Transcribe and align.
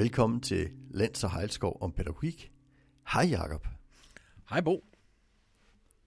Velkommen 0.00 0.40
til 0.40 0.70
Lands 0.90 1.24
og 1.24 1.32
Hejlskov 1.32 1.78
om 1.80 1.92
pædagogik. 1.92 2.52
Hej 3.12 3.22
Jakob. 3.22 3.66
Hej 4.50 4.60
Bo. 4.60 4.84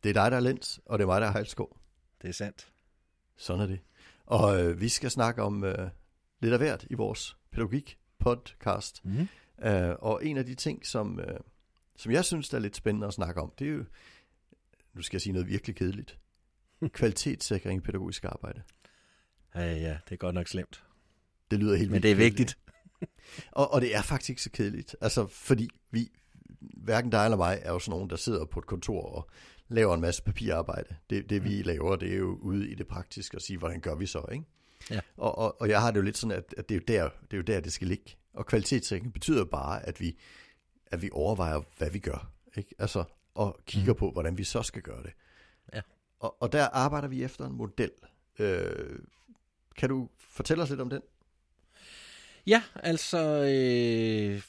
Det 0.04 0.10
er 0.10 0.14
dig, 0.14 0.32
der 0.32 0.38
er 0.38 0.42
Lens, 0.42 0.80
og 0.86 1.00
det 1.00 1.04
er 1.04 1.08
mig, 1.08 1.22
der 1.22 1.28
er 1.28 1.32
Hejlskov. 1.32 1.80
Det 2.22 2.28
er 2.28 2.34
sandt. 2.34 2.72
Sådan 3.38 3.62
er 3.62 3.68
det. 3.68 3.80
Og 4.26 4.62
øh, 4.62 4.82
vi 4.82 4.90
skal 4.90 5.12
snakke 5.12 5.42
om 5.42 5.64
øh, 5.64 5.90
lidt 6.40 6.54
af 6.54 6.60
hvert 6.60 6.86
i 6.90 6.94
vores 6.94 7.38
pædagogik-podcast. 7.52 9.02
Mm. 9.04 9.28
Øh, 9.66 9.96
og 10.00 10.26
en 10.26 10.38
af 10.38 10.46
de 10.46 10.56
ting, 10.56 10.86
som, 10.86 11.20
øh, 11.20 11.40
som 11.96 12.12
jeg 12.12 12.26
synes, 12.26 12.50
der 12.50 12.58
er 12.58 12.62
lidt 12.62 12.76
spændende 12.76 13.08
at 13.08 13.14
snakke 13.14 13.42
om, 13.42 13.54
det 13.60 13.68
er 13.68 13.72
jo, 13.72 13.86
nu 14.94 15.02
skal 15.02 15.18
jeg 15.18 15.22
sige 15.22 15.34
noget 15.34 15.48
virkelig 15.48 15.76
kedeligt, 15.76 16.20
kvalitetssikring 17.00 17.82
i 17.82 17.86
pædagogisk 17.86 18.26
arbejde. 18.26 18.62
Ja, 19.56 19.74
ja, 19.74 19.98
det 20.10 20.12
er 20.12 20.18
godt 20.18 20.36
nok 20.36 20.48
slemt. 20.48 20.84
Det 21.52 21.60
lyder 21.60 21.76
helt 21.76 21.92
Men 21.92 22.04
det 22.04 22.12
er 22.12 22.16
vigtigt. 22.16 22.58
Og, 23.52 23.74
og 23.74 23.82
det 23.82 23.96
er 23.96 24.02
faktisk 24.02 24.30
ikke 24.30 24.42
så 24.42 24.50
kedeligt. 24.52 24.96
Altså, 25.02 25.28
fordi 25.28 25.70
vi, 25.92 26.12
hverken 26.60 27.12
dig 27.12 27.24
eller 27.24 27.38
mig, 27.38 27.60
er 27.62 27.72
jo 27.72 27.80
sådan 27.80 27.92
nogen, 27.92 28.10
der 28.10 28.16
sidder 28.16 28.46
på 28.46 28.60
et 28.60 28.66
kontor 28.66 29.02
og 29.02 29.30
laver 29.68 29.96
en 29.96 30.02
masse 30.02 30.24
papirarbejde. 30.24 30.96
Det, 31.10 31.30
det 31.30 31.44
vi 31.44 31.62
laver, 31.62 31.96
det 31.96 32.14
er 32.14 32.18
jo 32.18 32.38
ude 32.42 32.70
i 32.70 32.76
det 32.76 32.88
praktiske 32.88 33.36
at 33.36 33.42
sige, 33.42 33.58
hvordan 33.58 33.80
gør 33.80 33.96
vi 33.96 34.06
så, 34.06 34.26
ikke? 34.32 34.46
Ja. 34.90 35.00
Og, 35.18 35.38
og, 35.38 35.62
og 35.62 35.70
jeg 35.70 35.82
har 35.82 35.92
det 35.92 35.98
jo 35.98 36.04
lidt 36.04 36.18
sådan, 36.18 36.38
at, 36.38 36.54
at 36.58 36.70
det, 36.70 36.76
er 36.76 36.80
jo 36.80 36.84
der, 36.88 37.10
det 37.22 37.34
er 37.34 37.38
jo 37.38 37.44
der, 37.44 37.60
det 37.60 37.74
skal 37.74 37.88
ligge. 37.88 38.16
Og 38.34 38.46
kvalitetssikring 38.46 39.14
betyder 39.14 39.46
bare, 39.46 39.86
at 39.86 40.00
vi, 40.00 40.18
at 40.86 41.02
vi 41.02 41.10
overvejer, 41.12 41.62
hvad 41.78 41.90
vi 41.90 42.00
gør. 42.00 42.32
Ikke? 42.58 42.76
Altså, 42.80 43.04
og 43.36 43.60
kigger 43.66 43.94
mm. 43.94 44.00
på, 44.00 44.12
hvordan 44.12 44.38
vi 44.38 44.44
så 44.44 44.62
skal 44.62 44.82
gøre 44.82 45.04
det. 45.04 45.14
Ja. 45.74 45.82
Og, 46.20 46.42
og 46.42 46.52
der 46.52 46.68
arbejder 46.68 47.08
vi 47.08 47.24
efter 47.24 47.46
en 47.46 47.54
model. 47.54 47.92
Øh, 48.40 49.00
kan 49.78 49.90
du 49.90 50.10
fortælle 50.18 50.64
os 50.64 50.70
lidt 50.70 50.82
om 50.82 50.90
den? 50.90 51.02
Ja, 52.48 52.62
altså, 52.76 53.20
øh, 53.44 54.42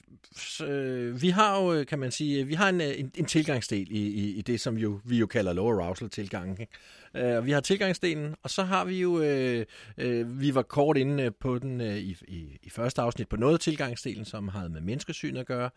øh, 0.68 1.22
vi 1.22 1.28
har 1.28 1.62
jo, 1.62 1.72
øh, 1.72 1.86
kan 1.86 1.98
man 1.98 2.10
sige, 2.10 2.40
øh, 2.40 2.48
vi 2.48 2.54
har 2.54 2.68
en, 2.68 2.80
øh, 2.80 3.00
en, 3.00 3.12
en 3.14 3.24
tilgangsdel 3.24 3.86
i, 3.90 4.08
i, 4.08 4.34
i 4.34 4.42
det, 4.42 4.60
som 4.60 4.78
jo, 4.78 5.00
vi 5.04 5.18
jo 5.18 5.26
kalder 5.26 5.52
low 5.52 5.80
arousal 5.80 6.10
tilgangen. 6.10 6.56
Ikke? 6.60 7.38
Uh, 7.38 7.46
vi 7.46 7.50
har 7.50 7.60
tilgangsdelen, 7.60 8.34
og 8.42 8.50
så 8.50 8.62
har 8.62 8.84
vi 8.84 9.00
jo, 9.00 9.20
øh, 9.20 9.66
øh, 9.98 10.40
vi 10.40 10.54
var 10.54 10.62
kort 10.62 10.96
inde 10.96 11.30
på 11.30 11.58
den 11.58 11.80
øh, 11.80 11.96
i, 11.96 12.16
i, 12.28 12.58
i 12.62 12.70
første 12.70 13.02
afsnit 13.02 13.28
på 13.28 13.36
noget 13.36 13.54
af 13.54 13.60
tilgangsdelen, 13.60 14.24
som 14.24 14.48
havde 14.48 14.68
med 14.68 14.80
menneskesyn 14.80 15.36
at 15.36 15.46
gøre. 15.46 15.70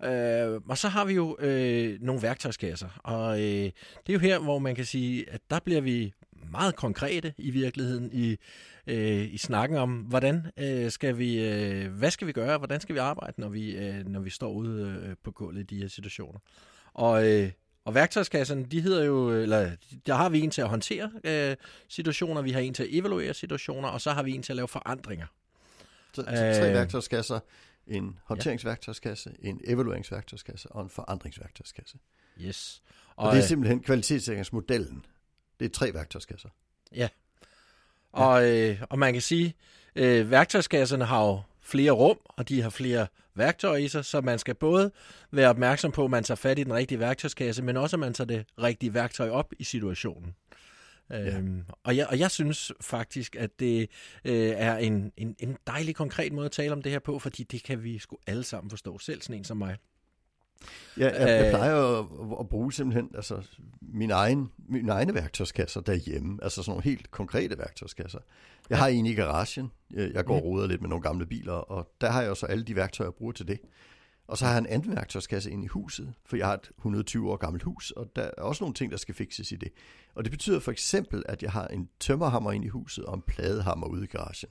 Uh, 0.00 0.62
og 0.68 0.78
så 0.78 0.88
har 0.88 1.04
vi 1.04 1.14
jo 1.14 1.36
øh, 1.40 1.98
nogle 2.00 2.22
værktøjskasser, 2.22 2.88
og 3.04 3.40
øh, 3.40 3.44
det 3.44 4.08
er 4.08 4.12
jo 4.12 4.18
her, 4.18 4.38
hvor 4.38 4.58
man 4.58 4.74
kan 4.74 4.84
sige, 4.84 5.30
at 5.30 5.40
der 5.50 5.58
bliver 5.58 5.80
vi 5.80 6.12
meget 6.50 6.76
konkrete 6.76 7.34
i 7.38 7.50
virkeligheden 7.50 8.10
i, 8.12 8.36
øh, 8.86 9.34
i 9.34 9.38
snakken 9.38 9.78
om, 9.78 9.98
hvordan 9.98 10.46
øh, 10.56 10.90
skal 10.90 11.18
vi, 11.18 11.44
øh, 11.44 11.92
hvad 11.92 12.10
skal 12.10 12.26
vi 12.26 12.32
gøre, 12.32 12.58
hvordan 12.58 12.80
skal 12.80 12.94
vi 12.94 12.98
arbejde, 12.98 13.40
når 13.40 13.48
vi, 13.48 13.76
øh, 13.76 14.06
når 14.06 14.20
vi 14.20 14.30
står 14.30 14.52
ude 14.52 15.02
øh, 15.06 15.16
på 15.24 15.30
gulvet 15.30 15.60
i 15.60 15.64
de 15.64 15.76
her 15.76 15.88
situationer. 15.88 16.40
Og, 16.94 17.28
øh, 17.28 17.50
og 17.84 17.94
værktøjskasserne, 17.94 18.64
de 18.64 18.80
hedder 18.80 19.04
jo, 19.04 19.30
eller 19.30 19.70
der 20.06 20.14
har 20.14 20.28
vi 20.28 20.40
en 20.40 20.50
til 20.50 20.62
at 20.62 20.68
håndtere 20.68 21.10
øh, 21.24 21.56
situationer, 21.88 22.42
vi 22.42 22.50
har 22.50 22.60
en 22.60 22.74
til 22.74 22.82
at 22.82 22.88
evaluere 22.92 23.34
situationer, 23.34 23.88
og 23.88 24.00
så 24.00 24.10
har 24.10 24.22
vi 24.22 24.34
en 24.34 24.42
til 24.42 24.52
at 24.52 24.56
lave 24.56 24.68
forandringer. 24.68 25.26
Så, 26.12 26.22
så 26.22 26.30
tre 26.30 26.68
øh, 26.68 26.74
værktøjskasser, 26.74 27.40
en 27.86 28.18
håndteringsværktøjskasse, 28.24 29.32
ja. 29.42 29.48
en 29.48 29.60
evalueringsværktøjskasse 29.64 30.72
og 30.72 30.82
en 30.82 30.90
forandringsværktøjskasse. 30.90 31.98
Yes. 32.40 32.82
Og, 33.16 33.26
og 33.26 33.34
det 33.34 33.42
er 33.42 33.46
simpelthen 33.46 33.82
kvalitetssikringsmodellen. 33.82 35.04
Det 35.60 35.66
er 35.66 35.70
tre 35.70 35.94
værktøjskasser. 35.94 36.48
Ja. 36.94 37.08
Og, 38.12 38.48
øh, 38.48 38.82
og 38.90 38.98
man 38.98 39.12
kan 39.12 39.22
sige, 39.22 39.54
øh, 39.96 40.30
værktøjskasserne 40.30 41.04
har 41.04 41.26
jo 41.26 41.40
flere 41.60 41.90
rum, 41.90 42.18
og 42.24 42.48
de 42.48 42.62
har 42.62 42.70
flere 42.70 43.06
værktøjer 43.34 43.76
i 43.76 43.88
sig, 43.88 44.04
så 44.04 44.20
man 44.20 44.38
skal 44.38 44.54
både 44.54 44.90
være 45.30 45.50
opmærksom 45.50 45.92
på, 45.92 46.04
at 46.04 46.10
man 46.10 46.24
tager 46.24 46.36
fat 46.36 46.58
i 46.58 46.64
den 46.64 46.74
rigtige 46.74 46.98
værktøjskasse, 46.98 47.62
men 47.62 47.76
også 47.76 47.96
at 47.96 48.00
man 48.00 48.14
tager 48.14 48.26
det 48.26 48.46
rigtige 48.62 48.94
værktøj 48.94 49.30
op 49.30 49.52
i 49.58 49.64
situationen. 49.64 50.34
Ja. 51.10 51.36
Øhm, 51.36 51.64
og, 51.82 51.96
jeg, 51.96 52.06
og 52.06 52.18
jeg 52.18 52.30
synes 52.30 52.72
faktisk, 52.80 53.36
at 53.36 53.50
det 53.60 53.90
øh, 54.24 54.48
er 54.56 54.76
en, 54.76 55.12
en, 55.16 55.36
en 55.38 55.56
dejlig 55.66 55.94
konkret 55.94 56.32
måde 56.32 56.46
at 56.46 56.52
tale 56.52 56.72
om 56.72 56.82
det 56.82 56.92
her 56.92 56.98
på, 56.98 57.18
fordi 57.18 57.42
det 57.42 57.62
kan 57.62 57.84
vi 57.84 57.98
sgu 57.98 58.18
alle 58.26 58.44
sammen 58.44 58.70
forstå, 58.70 58.98
selv 58.98 59.22
sådan 59.22 59.36
en 59.36 59.44
som 59.44 59.56
mig. 59.56 59.76
Ja, 60.98 61.04
jeg, 61.04 61.28
jeg 61.28 61.44
øh. 61.46 61.50
plejer 61.50 61.98
at, 61.98 62.06
at 62.40 62.48
bruge 62.48 62.72
simpelthen 62.72 63.10
altså, 63.14 63.42
min 63.80 64.10
egen, 64.10 64.50
mine 64.68 64.92
egne 64.92 65.14
værktøjskasser 65.14 65.80
derhjemme, 65.80 66.38
altså 66.42 66.62
sådan 66.62 66.70
nogle 66.70 66.84
helt 66.84 67.10
konkrete 67.10 67.58
værktøjskasser. 67.58 68.18
Jeg 68.70 68.78
har 68.78 68.88
en 68.88 69.06
i 69.06 69.14
garagen, 69.14 69.70
jeg 69.90 70.24
går 70.24 70.36
og 70.36 70.44
roder 70.44 70.66
lidt 70.66 70.80
med 70.80 70.88
nogle 70.88 71.02
gamle 71.02 71.26
biler, 71.26 71.52
og 71.52 71.88
der 72.00 72.10
har 72.10 72.22
jeg 72.22 72.36
så 72.36 72.46
alle 72.46 72.64
de 72.64 72.76
værktøjer, 72.76 73.08
jeg 73.08 73.14
bruger 73.14 73.32
til 73.32 73.48
det. 73.48 73.60
Og 74.28 74.38
så 74.38 74.44
har 74.44 74.52
jeg 74.52 74.58
en 74.58 74.66
anden 74.66 74.96
værktøjskasse 74.96 75.50
inde 75.50 75.64
i 75.64 75.66
huset, 75.66 76.14
for 76.24 76.36
jeg 76.36 76.46
har 76.46 76.54
et 76.54 76.70
120 76.78 77.30
år 77.30 77.36
gammelt 77.36 77.62
hus, 77.62 77.90
og 77.90 78.16
der 78.16 78.22
er 78.22 78.42
også 78.42 78.64
nogle 78.64 78.74
ting, 78.74 78.90
der 78.92 78.98
skal 78.98 79.14
fikses 79.14 79.52
i 79.52 79.56
det. 79.56 79.72
Og 80.14 80.24
det 80.24 80.30
betyder 80.30 80.60
for 80.60 80.70
eksempel, 80.70 81.22
at 81.28 81.42
jeg 81.42 81.52
har 81.52 81.66
en 81.66 81.88
tømmerhammer 82.00 82.52
inde 82.52 82.66
i 82.66 82.68
huset 82.68 83.04
og 83.04 83.14
en 83.14 83.22
pladehammer 83.22 83.86
ude 83.86 84.04
i 84.04 84.06
garagen. 84.06 84.48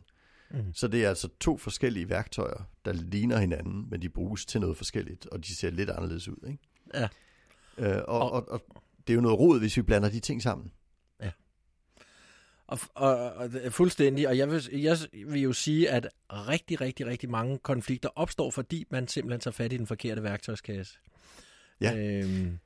Mm. 0.52 0.74
Så 0.74 0.88
det 0.88 1.06
er 1.06 1.10
altså 1.10 1.30
to 1.40 1.58
forskellige 1.58 2.10
værktøjer, 2.10 2.70
der 2.86 2.94
ligner 2.94 3.38
hinanden, 3.38 3.90
men 3.90 4.02
de 4.02 4.10
bruges 4.10 4.46
til 4.46 4.62
noget 4.62 4.78
forskelligt, 4.78 5.26
og 5.26 5.46
de 5.46 5.56
ser 5.56 5.70
lidt 5.70 5.90
anderledes 5.90 6.28
ud. 6.28 6.48
Ikke? 6.48 6.60
Ja. 6.94 7.08
Øh, 7.78 8.04
og, 8.08 8.32
og, 8.32 8.50
og, 8.50 8.62
det 9.08 9.14
er 9.14 9.16
jo 9.16 9.22
noget 9.22 9.40
rod, 9.40 9.60
hvis 9.60 9.78
vi 9.78 9.82
blander 9.82 10.10
de 10.10 10.20
ting 10.20 10.42
sammen. 10.42 10.72
Ja. 11.24 11.32
Og, 12.68 12.80
og, 12.94 13.34
og 13.34 13.50
fuldstændig, 13.70 14.28
og 14.28 14.38
jeg 14.38 14.52
vil, 14.52 14.70
jeg 14.72 14.98
vil 15.28 15.42
jo 15.42 15.54
sige, 15.54 15.90
at 15.90 16.08
rigtig, 16.30 16.82
rigtig, 16.82 17.06
rigtig 17.06 17.30
mange 17.30 17.58
konflikter 17.58 18.10
opstår, 18.16 18.52
fordi 18.52 18.86
man 18.90 19.08
simpelthen 19.08 19.40
tager 19.40 19.54
fat 19.54 19.74
i 19.74 19.78
den 19.78 19.88
forkerte 19.88 20.24
værktøjskasse. 20.24 20.98
Ja. 21.82 21.98
Øhm, 21.98 22.60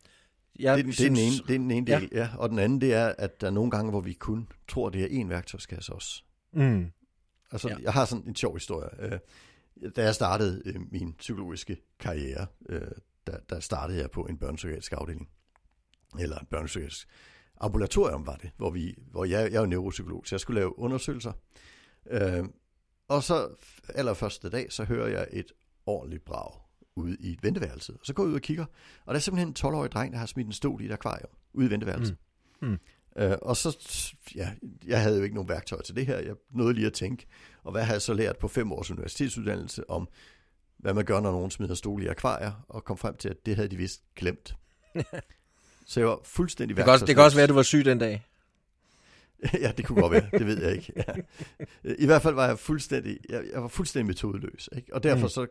jeg 0.59 0.77
det, 0.77 0.85
det, 0.85 1.00
er 1.00 1.07
den 1.07 1.17
ene, 1.17 1.31
det 1.47 1.55
er 1.55 1.59
den 1.59 1.71
ene 1.71 1.88
del, 1.88 2.09
ja. 2.11 2.19
ja. 2.19 2.29
Og 2.38 2.50
den 2.50 2.59
anden, 2.59 2.81
det 2.81 2.94
er, 2.94 3.13
at 3.17 3.41
der 3.41 3.47
er 3.47 3.51
nogle 3.51 3.71
gange, 3.71 3.89
hvor 3.89 4.01
vi 4.01 4.13
kun 4.13 4.47
tror, 4.67 4.89
det 4.89 5.03
er 5.03 5.07
en 5.07 5.29
værktøjskasse 5.29 5.94
også. 5.94 6.23
Mm. 6.53 6.91
Altså, 7.53 7.69
ja. 7.69 7.78
jeg 7.81 7.94
har 7.94 8.06
sådan 8.06 8.28
en 8.28 8.36
sjov 8.36 8.53
historie. 8.53 8.90
Øh, 9.00 9.19
da 9.96 10.03
jeg 10.03 10.16
startede 10.16 10.62
øh, 10.66 10.75
min 10.91 11.14
psykologiske 11.14 11.78
karriere, 12.00 12.47
øh, 12.69 12.81
der, 13.28 13.38
der 13.50 13.59
startede 13.59 14.00
jeg 14.00 14.12
på 14.12 14.22
en 14.22 14.38
børnepsykiatrisk 14.38 14.94
afdeling. 14.94 15.30
Eller 16.19 16.40
en 16.40 16.46
børnepsykiatrisk 16.46 17.08
ambulatorium 17.62 18.28
var 18.28 18.36
det, 18.36 18.52
hvor, 18.58 18.69
vi, 18.69 18.96
hvor 19.12 19.25
jeg, 19.25 19.52
jeg 19.52 19.62
er 19.62 19.66
neuropsykolog, 19.66 20.24
så 20.25 20.36
jeg 20.36 20.40
skulle 20.40 20.59
lave 20.59 20.80
undersøgelser. 20.80 21.31
og 23.08 23.24
så 23.24 23.56
allerførste 23.96 24.50
dag, 24.50 24.72
så 24.72 24.84
hører 24.84 25.08
jeg 25.08 25.28
et 25.31 25.52
ordentligt 25.86 26.25
brag 26.25 26.63
ude 26.96 27.18
i 27.19 27.38
venteværelset. 27.42 27.97
Og 28.00 28.06
så 28.06 28.13
går 28.13 28.24
jeg 28.24 28.30
ud 28.30 28.36
og 28.36 28.42
kigger, 28.42 28.66
og 29.06 29.13
der 29.13 29.16
er 29.16 29.19
simpelthen 29.19 29.47
en 29.47 29.56
12-årig 29.58 29.92
dreng, 29.92 30.13
der 30.13 30.19
har 30.19 30.25
smidt 30.25 30.47
en 30.47 30.53
stol 30.53 30.81
i 30.81 30.86
et 30.86 30.92
akvarium 30.92 31.30
ude 31.53 31.68
i 31.68 31.69
venteværelset. 31.69 32.18
Mm. 32.62 32.68
Mm. 32.68 32.78
Øh, 33.18 33.38
og 33.41 33.57
så, 33.57 33.78
ja, 34.35 34.51
jeg 34.88 35.01
havde 35.01 35.18
jo 35.18 35.24
ikke 35.24 35.35
nogen 35.35 35.50
værktøj 35.50 35.81
til 35.81 35.96
det 35.96 36.06
her. 36.06 36.18
Jeg 36.18 36.35
nåede 36.51 36.74
lige 36.74 36.88
at 36.88 36.94
tænke, 36.94 37.28
og 37.63 37.72
hvad 37.72 37.84
har 37.84 37.94
jeg 37.94 38.01
så 38.01 38.13
lært 38.13 38.38
på 38.38 38.47
fem 38.47 38.72
års 38.72 38.91
universitetsuddannelse 38.91 39.90
om, 39.90 40.07
hvad 40.78 40.94
man 40.94 41.06
gør, 41.06 41.19
når 41.19 41.31
nogen 41.31 41.51
smider 41.51 41.75
stol 41.75 42.03
i 42.03 42.07
akvarier, 42.07 42.66
og 42.69 42.84
kom 42.84 42.97
frem 42.97 43.18
til, 43.18 43.29
at 43.29 43.46
det 43.46 43.56
havde 43.56 43.68
de 43.68 43.78
vist 43.78 44.01
glemt. 44.16 44.56
så 45.88 46.00
jeg 46.00 46.07
var 46.07 46.19
fuldstændig 46.24 46.78
det 46.78 46.85
kan, 46.85 46.94
også, 46.94 47.06
det 47.06 47.16
kan 47.16 47.24
også 47.24 47.38
være, 47.38 47.44
at 47.44 47.50
du 47.50 47.53
var 47.53 47.63
syg 47.63 47.85
den 47.85 48.00
dag. 48.00 48.25
ja, 49.63 49.72
det 49.78 49.85
kunne 49.85 50.01
godt 50.01 50.12
være. 50.12 50.30
Det 50.31 50.45
ved 50.45 50.63
jeg 50.63 50.75
ikke. 50.75 50.94
Ja. 50.98 51.13
I 51.83 52.06
hvert 52.06 52.21
fald 52.21 52.36
var 52.36 52.48
jeg 52.48 52.60
fuldstændig, 52.60 53.18
jeg, 53.30 53.44
jeg 53.54 53.62
var 53.62 53.68
fuldstændig 53.68 54.07
metodeløs. 54.07 54.69
Ikke? 54.75 54.94
Og 54.94 55.04
derfor 55.04 55.25
mm. 55.25 55.30
så 55.30 55.48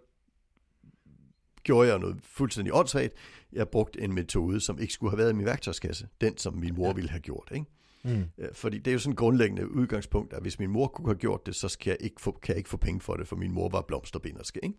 gjorde 1.63 1.89
jeg 1.89 1.99
noget 1.99 2.17
fuldstændig 2.23 2.75
åndssvagt. 2.75 3.15
Jeg 3.53 3.69
brugte 3.69 4.01
en 4.01 4.15
metode, 4.15 4.61
som 4.61 4.79
ikke 4.79 4.93
skulle 4.93 5.11
have 5.11 5.19
været 5.19 5.31
i 5.31 5.35
min 5.35 5.47
værktøjskasse. 5.47 6.09
Den, 6.21 6.39
som 6.39 6.55
min 6.55 6.75
mor 6.75 6.87
ja. 6.87 6.93
ville 6.93 7.11
have 7.11 7.21
gjort. 7.21 7.49
Ikke? 7.55 7.67
Mm. 8.05 8.25
Øh, 8.39 8.49
fordi 8.53 8.79
det 8.79 8.87
er 8.91 8.93
jo 8.93 8.99
sådan 8.99 9.13
et 9.13 9.19
grundlæggende 9.19 9.71
udgangspunkt, 9.71 10.33
at 10.33 10.43
hvis 10.43 10.59
min 10.59 10.71
mor 10.71 10.87
kunne 10.87 11.09
have 11.09 11.19
gjort 11.19 11.47
det, 11.47 11.57
så 11.57 11.69
skal 11.69 11.91
jeg 11.91 11.99
ikke 12.01 12.21
få, 12.21 12.39
kan 12.43 12.53
jeg 12.53 12.59
ikke 12.59 12.71
få 12.71 12.77
penge 12.77 13.01
for 13.01 13.15
det, 13.15 13.29
for 13.29 13.37
min 13.37 13.53
mor 13.53 13.69
var 13.69 13.83
blomsterbinderske. 13.83 14.61
Ikke? 14.63 14.77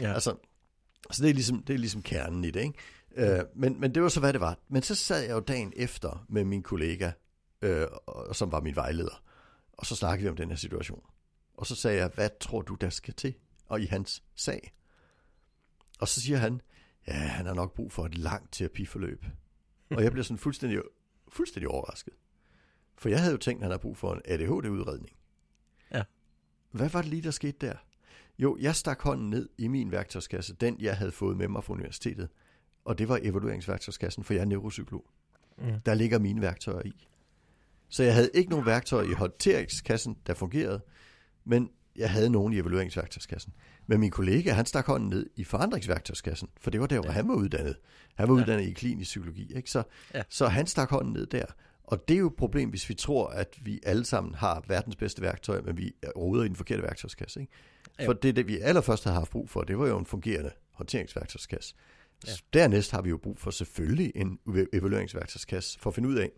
Ja. 0.00 0.12
Altså, 0.12 0.34
så 1.10 1.22
det 1.22 1.30
er, 1.30 1.34
ligesom, 1.34 1.62
det 1.62 1.74
er 1.74 1.78
ligesom 1.78 2.02
kernen 2.02 2.44
i 2.44 2.50
det. 2.50 2.60
Ikke? 2.60 3.38
Øh, 3.38 3.44
men, 3.54 3.80
men 3.80 3.94
det 3.94 4.02
var 4.02 4.08
så, 4.08 4.20
hvad 4.20 4.32
det 4.32 4.40
var. 4.40 4.58
Men 4.68 4.82
så 4.82 4.94
sad 4.94 5.22
jeg 5.22 5.30
jo 5.30 5.40
dagen 5.40 5.72
efter 5.76 6.26
med 6.28 6.44
min 6.44 6.62
kollega, 6.62 7.10
øh, 7.62 7.86
som 8.32 8.52
var 8.52 8.60
min 8.60 8.76
vejleder, 8.76 9.22
og 9.72 9.86
så 9.86 9.96
snakkede 9.96 10.22
vi 10.22 10.28
om 10.28 10.36
den 10.36 10.48
her 10.48 10.56
situation. 10.56 11.02
Og 11.54 11.66
så 11.66 11.74
sagde 11.74 11.98
jeg, 11.98 12.10
hvad 12.14 12.30
tror 12.40 12.62
du, 12.62 12.74
der 12.74 12.90
skal 12.90 13.14
til? 13.14 13.34
Og 13.66 13.80
i 13.80 13.86
hans 13.86 14.22
sag. 14.34 14.72
Og 15.98 16.08
så 16.08 16.20
siger 16.20 16.38
han, 16.38 16.60
ja, 17.08 17.12
han 17.12 17.46
har 17.46 17.54
nok 17.54 17.74
brug 17.74 17.92
for 17.92 18.04
et 18.04 18.18
langt 18.18 18.52
terapiforløb. 18.52 19.24
og 19.90 20.02
jeg 20.02 20.12
bliver 20.12 20.24
sådan 20.24 20.38
fuldstændig, 20.38 20.82
fuldstændig 21.28 21.68
overrasket. 21.68 22.14
For 22.98 23.08
jeg 23.08 23.20
havde 23.20 23.32
jo 23.32 23.38
tænkt, 23.38 23.60
at 23.60 23.64
han 23.64 23.70
har 23.70 23.78
brug 23.78 23.96
for 23.96 24.14
en 24.14 24.20
ADHD-udredning. 24.24 25.16
Ja. 25.92 26.02
Hvad 26.70 26.88
var 26.88 27.02
det 27.02 27.10
lige, 27.10 27.22
der 27.22 27.30
skete 27.30 27.66
der? 27.66 27.74
Jo, 28.38 28.56
jeg 28.60 28.76
stak 28.76 29.02
hånden 29.02 29.30
ned 29.30 29.48
i 29.58 29.68
min 29.68 29.92
værktøjskasse, 29.92 30.54
den 30.54 30.80
jeg 30.80 30.96
havde 30.96 31.12
fået 31.12 31.36
med 31.36 31.48
mig 31.48 31.64
fra 31.64 31.72
universitetet. 31.72 32.28
Og 32.84 32.98
det 32.98 33.08
var 33.08 33.18
evalueringsværktøjskassen, 33.22 34.24
for 34.24 34.34
jeg 34.34 34.40
er 34.40 34.44
neuropsykolog. 34.44 35.10
Mm. 35.58 35.80
Der 35.86 35.94
ligger 35.94 36.18
mine 36.18 36.42
værktøjer 36.42 36.82
i. 36.84 37.08
Så 37.88 38.02
jeg 38.02 38.14
havde 38.14 38.30
ikke 38.34 38.50
nogen 38.50 38.66
værktøjer 38.66 39.10
i 39.10 39.12
håndteringskassen, 39.12 40.18
der 40.26 40.34
fungerede. 40.34 40.80
Men 41.44 41.70
jeg 41.98 42.10
havde 42.10 42.30
nogen 42.30 42.52
i 42.52 42.58
evalueringsværktøjskassen. 42.58 43.52
Men 43.86 44.00
min 44.00 44.10
kollega, 44.10 44.52
han 44.52 44.66
stak 44.66 44.86
hånden 44.86 45.08
ned 45.08 45.30
i 45.36 45.44
forandringsværktøjskassen, 45.44 46.48
for 46.60 46.70
det 46.70 46.80
var 46.80 46.86
der, 46.86 47.00
hvor 47.00 47.06
ja. 47.06 47.12
han 47.12 47.28
var 47.28 47.34
uddannet. 47.34 47.76
Han 48.14 48.28
var 48.28 48.34
ja. 48.34 48.40
uddannet 48.40 48.66
i 48.66 48.72
klinisk 48.72 49.08
psykologi, 49.08 49.52
ikke? 49.56 49.70
Så, 49.70 49.82
ja. 50.14 50.22
så 50.28 50.46
han 50.46 50.66
stak 50.66 50.90
hånden 50.90 51.12
ned 51.12 51.26
der. 51.26 51.44
Og 51.84 52.08
det 52.08 52.14
er 52.14 52.18
jo 52.18 52.26
et 52.26 52.36
problem, 52.36 52.70
hvis 52.70 52.88
vi 52.88 52.94
tror, 52.94 53.28
at 53.28 53.58
vi 53.62 53.80
alle 53.82 54.04
sammen 54.04 54.34
har 54.34 54.64
verdens 54.68 54.96
bedste 54.96 55.22
værktøj, 55.22 55.60
men 55.60 55.76
vi 55.76 55.92
roder 56.16 56.44
i 56.44 56.48
den 56.48 56.56
forkerte 56.56 56.82
værktøjskasse. 56.82 57.40
Ikke? 57.40 57.52
For 58.04 58.12
det, 58.12 58.36
det, 58.36 58.48
vi 58.48 58.58
allerførst 58.58 59.04
havde 59.04 59.16
haft 59.16 59.30
brug 59.30 59.50
for, 59.50 59.62
det 59.62 59.78
var 59.78 59.86
jo 59.86 59.98
en 59.98 60.06
fungerende 60.06 60.50
håndteringsværktøjskasse. 60.72 61.74
Ja. 62.26 62.32
Dernæst 62.52 62.90
har 62.90 63.02
vi 63.02 63.10
jo 63.10 63.16
brug 63.16 63.38
for 63.38 63.50
selvfølgelig 63.50 64.12
en 64.14 64.38
evalueringsværktøjskasse 64.72 65.78
for 65.80 65.90
at 65.90 65.94
finde 65.94 66.08
ud 66.08 66.14
af, 66.14 66.30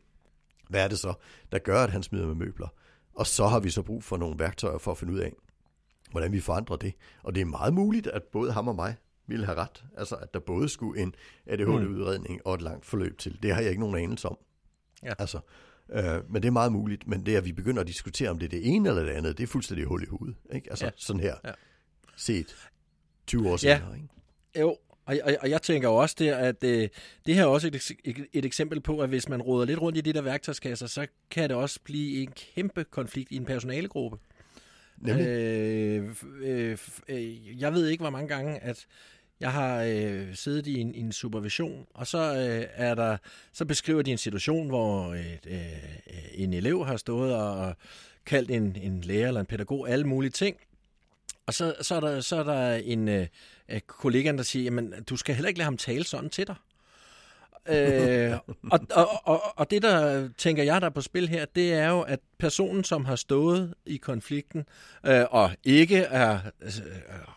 hvad 0.69 0.85
er 0.85 0.89
det 0.89 0.99
så, 0.99 1.15
der 1.53 1.59
gør, 1.59 1.85
at 1.85 1.91
han 1.91 2.03
smider 2.03 2.27
med 2.27 2.35
møbler. 2.35 2.69
Og 3.15 3.27
så 3.27 3.47
har 3.47 3.61
vi 3.61 3.71
så 3.71 3.83
brug 3.83 4.05
for 4.05 4.17
nogle 4.17 4.39
værktøjer 4.39 4.79
for 4.79 4.91
at 4.91 4.99
finde 4.99 5.13
ud 5.13 5.19
af, 5.19 5.33
hvordan 6.11 6.33
vi 6.33 6.41
forandrer 6.41 6.77
det. 6.77 6.93
Og 7.23 7.35
det 7.35 7.41
er 7.41 7.45
meget 7.45 7.75
muligt, 7.75 8.07
at 8.07 8.23
både 8.23 8.53
ham 8.53 8.69
og 8.69 8.75
mig 8.75 8.97
ville 9.27 9.47
have 9.47 9.59
ret. 9.59 9.85
Altså, 9.97 10.15
at 10.15 10.35
der 10.35 10.41
både 10.41 10.69
skulle 10.69 11.03
en 11.03 11.15
ADHD-udredning 11.47 12.41
og 12.47 12.55
et 12.55 12.63
langt 12.63 12.87
forløb 12.87 13.19
til. 13.19 13.39
Det 13.43 13.55
har 13.55 13.61
jeg 13.61 13.71
ikke 13.71 13.81
nogen 13.81 13.97
anelse 13.97 14.29
om. 14.29 14.39
Ja. 15.03 15.13
Altså, 15.19 15.41
øh, 15.93 16.33
men 16.33 16.43
det 16.43 16.49
er 16.49 16.53
meget 16.53 16.73
muligt. 16.73 17.09
Men 17.09 17.27
det, 17.27 17.37
at 17.37 17.45
vi 17.45 17.53
begynder 17.53 17.81
at 17.81 17.87
diskutere, 17.89 18.31
om 18.31 18.39
det 18.39 18.47
er 18.47 18.51
det 18.51 18.67
ene 18.67 18.89
eller 18.89 19.03
det 19.03 19.11
andet, 19.11 19.39
det 19.39 19.43
er 19.43 19.49
fuldstændig 19.49 19.87
hul 19.87 20.03
i 20.03 20.07
hovedet. 20.07 20.37
Ikke? 20.55 20.71
Altså, 20.71 20.85
ja. 20.85 20.91
sådan 20.97 21.21
her. 21.21 21.35
Ja. 21.45 21.53
Set 22.17 22.69
20 23.27 23.51
år 23.51 23.57
senere. 23.57 23.89
Ja. 23.89 23.95
Ikke? 23.95 24.09
Jo, 24.61 24.77
og, 25.09 25.17
og, 25.25 25.37
og 25.41 25.51
jeg 25.51 25.63
tænker 25.63 25.89
jo 25.89 25.95
også 25.95 26.17
der, 26.19 26.37
at 26.37 26.65
øh, 26.65 26.89
det 27.27 27.35
her 27.35 27.43
er 27.43 27.47
også 27.47 27.67
et, 27.69 27.91
et, 28.05 28.27
et 28.33 28.45
eksempel 28.45 28.81
på, 28.81 28.99
at 28.99 29.09
hvis 29.09 29.29
man 29.29 29.43
råder 29.43 29.67
lidt 29.67 29.81
rundt 29.81 29.99
i 29.99 30.01
de 30.01 30.13
der 30.13 30.23
værktøjskasser, 30.23 30.87
så 30.87 31.07
kan 31.31 31.49
det 31.49 31.57
også 31.57 31.81
blive 31.85 32.23
en 32.23 32.33
kæmpe 32.33 32.85
konflikt 32.85 33.33
i 33.33 33.37
en 33.37 33.45
personalegruppe. 33.45 34.19
Øh, 35.09 36.15
øh, 36.43 36.79
øh, 37.09 37.61
jeg 37.61 37.73
ved 37.73 37.89
ikke, 37.89 38.03
hvor 38.03 38.11
mange 38.11 38.29
gange, 38.29 38.59
at 38.59 38.87
jeg 39.41 39.53
har 39.53 39.83
øh, 39.83 40.35
siddet 40.35 40.67
i 40.67 40.81
en, 40.81 40.95
en 40.95 41.13
supervision, 41.13 41.87
og 41.95 42.07
så 42.07 42.19
øh, 42.19 42.67
er 42.75 42.95
der, 42.95 43.17
så 43.53 43.65
beskriver 43.65 44.03
de 44.03 44.11
en 44.11 44.19
situation, 44.19 44.69
hvor 44.69 45.15
et, 45.15 45.47
øh, 45.47 45.57
øh 45.57 46.15
en 46.35 46.53
elev 46.53 46.87
har 46.87 46.97
stået 46.97 47.35
og 47.35 47.77
kaldt 48.27 48.51
en, 48.51 48.77
en 48.77 49.01
lærer 49.01 49.29
eller 49.29 49.41
en 49.41 49.47
pædagog 49.47 49.91
alle 49.91 50.05
mulige 50.05 50.31
ting, 50.31 50.57
og 51.47 51.55
så, 51.55 51.75
så, 51.81 51.95
er, 51.95 52.01
der, 52.01 52.21
så 52.21 52.37
er 52.37 52.43
der 52.43 52.75
en 52.75 53.09
øh, 53.09 53.27
kollega, 53.87 54.33
der 54.33 54.43
siger, 54.43 54.63
jamen, 54.63 54.95
du 55.09 55.17
skal 55.17 55.35
heller 55.35 55.49
ikke 55.49 55.59
lade 55.59 55.65
ham 55.65 55.77
tale 55.77 56.05
sådan 56.05 56.31
til 56.31 56.47
dig 56.47 56.57
øh, 57.69 58.39
og, 58.71 58.81
og, 58.91 59.09
og, 59.25 59.43
og 59.57 59.71
det, 59.71 59.83
der 59.83 60.29
tænker 60.39 60.63
jeg, 60.63 60.81
der 60.81 60.87
er 60.87 60.91
på 60.91 61.01
spil 61.01 61.29
her, 61.29 61.45
det 61.55 61.73
er 61.73 61.89
jo, 61.89 62.01
at 62.01 62.21
personen, 62.39 62.85
som 62.85 63.05
har 63.05 63.17
stået 63.17 63.75
i 63.87 63.97
konflikten, 63.97 64.65
øh, 65.07 65.25
og 65.31 65.51
ikke 65.65 65.99
er 65.99 66.39
øh, 66.63 66.71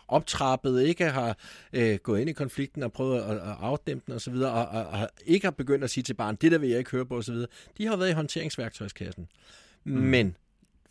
optrappet, 0.07 0.83
ikke 0.83 1.06
har 1.06 1.38
øh, 1.74 2.00
gået 2.04 2.22
ind 2.22 2.30
i 2.30 2.33
konflikten 2.33 2.83
og 2.83 2.92
prøvet 2.92 3.22
at, 3.22 3.36
at 3.36 3.56
afdæmpe 3.60 4.04
den 4.07 4.13
osv., 4.13 4.33
og, 4.33 4.66
og, 4.66 4.86
og 4.86 5.10
ikke 5.25 5.45
har 5.45 5.51
begyndt 5.51 5.83
at 5.83 5.89
sige 5.89 6.04
til 6.04 6.13
barnet, 6.13 6.42
det 6.42 6.51
der 6.51 6.57
vil 6.57 6.69
jeg 6.69 6.80
ikke 6.80 6.92
høre 6.92 7.06
på 7.06 7.18
osv., 7.18 7.36
de 7.77 7.88
har 7.88 7.95
været 7.95 8.10
i 8.10 8.13
håndteringsværktøjskassen. 8.13 9.27
Mm. 9.84 9.92
Men 9.92 10.36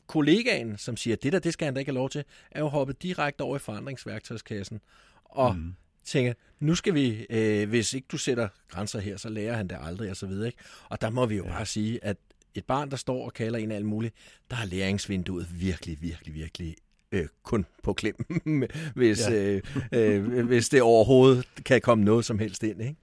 kollegaen, 0.06 0.78
som 0.78 0.96
siger, 0.96 1.16
det 1.16 1.32
der, 1.32 1.38
det 1.38 1.52
skal 1.52 1.64
han 1.64 1.74
da 1.74 1.78
ikke 1.78 1.90
have 1.90 1.98
lov 1.98 2.10
til, 2.10 2.24
er 2.50 2.60
jo 2.60 2.68
hoppet 2.68 3.02
direkte 3.02 3.42
over 3.42 3.56
i 3.56 3.58
forandringsværktøjskassen, 3.58 4.80
og 5.24 5.56
mm. 5.56 5.74
Tænker, 6.10 6.32
nu 6.60 6.74
skal 6.74 6.94
vi, 6.94 7.26
øh, 7.30 7.68
hvis 7.68 7.94
ikke 7.94 8.06
du 8.12 8.16
sætter 8.16 8.48
grænser 8.68 9.00
her, 9.00 9.16
så 9.16 9.28
lærer 9.28 9.56
han 9.56 9.68
det 9.68 9.78
aldrig, 9.80 10.10
og 10.10 10.16
så 10.16 10.26
videre. 10.26 10.46
Ikke? 10.46 10.58
Og 10.88 11.00
der 11.00 11.10
må 11.10 11.26
vi 11.26 11.36
jo 11.36 11.44
ja. 11.44 11.50
bare 11.50 11.66
sige, 11.66 12.04
at 12.04 12.16
et 12.54 12.64
barn, 12.64 12.90
der 12.90 12.96
står 12.96 13.24
og 13.24 13.32
kalder 13.32 13.58
en 13.58 13.70
alt 13.70 13.86
muligt, 13.86 14.14
der 14.50 14.56
er 14.56 14.64
læringsvinduet 14.64 15.60
virkelig, 15.60 16.02
virkelig, 16.02 16.34
virkelig 16.34 16.76
øh, 17.12 17.26
kun 17.42 17.66
på 17.82 17.92
klem, 17.92 18.14
hvis, 18.94 19.28
ja. 19.28 19.34
øh, 19.34 19.62
øh, 19.92 20.46
hvis 20.46 20.68
det 20.68 20.82
overhovedet 20.82 21.48
kan 21.64 21.80
komme 21.80 22.04
noget 22.04 22.24
som 22.24 22.38
helst 22.38 22.62
ind. 22.62 22.82
Ikke? 22.82 22.96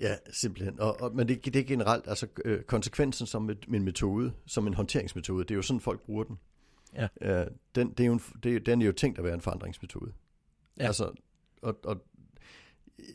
Ja, 0.00 0.14
simpelthen. 0.30 0.80
Og, 0.80 1.00
og, 1.00 1.14
men 1.14 1.28
det, 1.28 1.44
det 1.44 1.56
er 1.56 1.64
generelt, 1.64 2.04
altså 2.08 2.26
øh, 2.44 2.62
konsekvensen 2.62 3.26
som 3.26 3.50
et, 3.50 3.64
en 3.74 3.84
metode, 3.84 4.32
som 4.46 4.66
en 4.66 4.74
håndteringsmetode, 4.74 5.44
det 5.44 5.50
er 5.50 5.56
jo 5.56 5.62
sådan, 5.62 5.80
folk 5.80 6.00
bruger 6.00 6.24
den. 6.24 6.38
Ja. 6.94 7.08
Øh, 7.20 7.46
den, 7.74 7.90
det 7.90 8.00
er 8.00 8.06
jo 8.06 8.12
en, 8.12 8.22
det, 8.42 8.66
den 8.66 8.82
er 8.82 8.86
jo 8.86 8.92
tænkt 8.92 9.18
at 9.18 9.24
være 9.24 9.34
en 9.34 9.40
forandringsmetode. 9.40 10.12
Ja. 10.78 10.86
Altså, 10.86 11.12
og, 11.62 11.78
og 11.84 12.04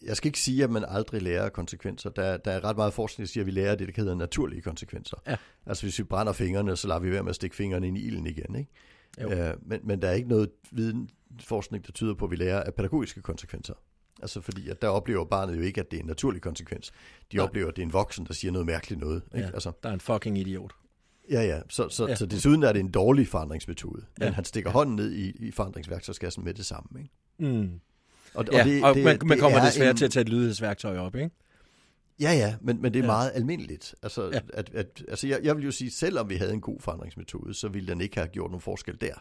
jeg 0.04 0.18
skal 0.18 0.28
ikke 0.28 0.40
sige, 0.40 0.64
at 0.64 0.70
man 0.70 0.86
aldrig 0.88 1.22
lærer 1.22 1.50
konsekvenser. 1.50 2.10
Der, 2.10 2.38
der 2.38 2.52
er 2.52 2.64
ret 2.64 2.76
meget 2.76 2.94
forskning, 2.94 3.28
der 3.28 3.32
siger, 3.32 3.42
at 3.42 3.46
vi 3.46 3.52
lærer 3.52 3.76
det, 3.76 3.88
der 3.88 3.94
hedder 3.96 4.16
naturlige 4.16 4.62
konsekvenser. 4.62 5.18
Ja. 5.28 5.36
Altså 5.66 5.84
hvis 5.84 6.00
vi 6.00 6.04
brænder 6.04 6.34
fingrene, 6.34 6.76
så 6.76 6.88
lader 6.88 7.00
vi 7.00 7.12
være 7.12 7.24
med 7.24 7.30
at 7.30 7.36
stikke 7.36 7.56
fingrene 7.56 7.88
ind 7.88 7.98
i 7.98 8.08
ilden 8.08 8.28
igen. 8.28 8.56
Ikke? 8.56 8.70
Øh, 9.20 9.54
men, 9.62 9.80
men 9.84 10.02
der 10.02 10.08
er 10.08 10.14
ikke 10.14 10.30
noget 10.30 10.50
viden, 10.72 11.10
forskning, 11.40 11.86
der 11.86 11.92
tyder 11.92 12.14
på, 12.14 12.26
at 12.26 12.32
vi 12.32 12.36
lærer 12.36 12.64
af 12.64 12.74
pædagogiske 12.74 13.22
konsekvenser. 13.22 13.74
Altså 14.22 14.42
fordi, 14.42 14.70
at 14.70 14.82
der 14.82 14.88
oplever 14.88 15.26
barnet 15.26 15.58
jo 15.58 15.62
ikke, 15.62 15.82
at 15.82 15.92
det 15.92 15.98
er 15.98 16.02
en 16.02 16.08
naturlig 16.08 16.42
konsekvens. 16.42 16.92
De 17.32 17.38
Nej. 17.38 17.46
oplever, 17.46 17.68
at 17.68 17.76
det 17.76 17.82
er 17.82 17.86
en 17.86 17.94
voksen, 17.94 18.26
der 18.26 18.34
siger 18.34 18.52
noget 18.52 18.66
mærkeligt 18.66 19.02
noget. 19.02 19.24
Ikke? 19.36 19.48
Ja, 19.48 19.54
altså, 19.54 19.72
der 19.84 19.90
er 19.90 19.94
en 19.94 20.00
fucking 20.00 20.38
idiot. 20.38 20.72
Ja, 21.32 21.42
ja. 21.42 21.62
Så, 21.70 21.90
så, 21.90 22.08
ja. 22.08 22.16
så 22.16 22.26
desuden 22.26 22.64
er 22.64 22.74
det 22.74 22.80
en 22.80 22.92
dårlig 22.92 23.28
forandringsmetode. 23.28 24.06
Men 24.18 24.28
ja. 24.28 24.34
han 24.34 24.46
stikker 24.46 24.72
hånden 24.72 24.96
ned 24.96 25.12
i, 25.12 25.48
i 25.48 25.52
forandringsværktøjskassen 25.52 26.44
med 26.44 26.54
det 26.54 26.66
samme. 26.66 27.00
Ikke? 27.00 27.54
Mm. 27.56 27.80
Og, 28.38 28.46
ja, 28.52 28.60
og, 28.60 28.66
det, 28.66 28.84
og 28.84 28.96
det, 28.96 29.04
man, 29.04 29.20
man 29.26 29.40
kommer 29.40 29.66
desværre 29.66 29.90
en... 29.90 29.98
til 29.98 30.06
at 30.06 30.12
tage 30.12 30.22
et 30.22 30.30
lydighedsværktøj 30.30 30.98
op, 30.98 31.16
ikke? 31.16 31.30
Ja, 32.20 32.32
ja, 32.32 32.56
men, 32.62 32.82
men 32.82 32.94
det 32.94 33.00
er 33.00 33.04
ja. 33.04 33.12
meget 33.12 33.32
almindeligt. 33.36 33.96
Altså, 34.04 34.30
ja. 34.34 34.40
at, 34.54 34.70
at, 34.74 35.04
altså 35.08 35.28
jeg, 35.28 35.40
jeg 35.44 35.58
vil 35.58 35.66
jo 35.66 35.72
sige, 35.72 35.92
selvom 35.92 36.30
vi 36.30 36.36
havde 36.36 36.54
en 36.54 36.62
god 36.62 36.80
forandringsmetode, 36.80 37.54
så 37.54 37.68
ville 37.68 37.88
den 37.88 38.02
ikke 38.02 38.16
have 38.18 38.28
gjort 38.28 38.52
nogen 38.52 38.62
forskel 38.62 39.02
der. 39.02 39.14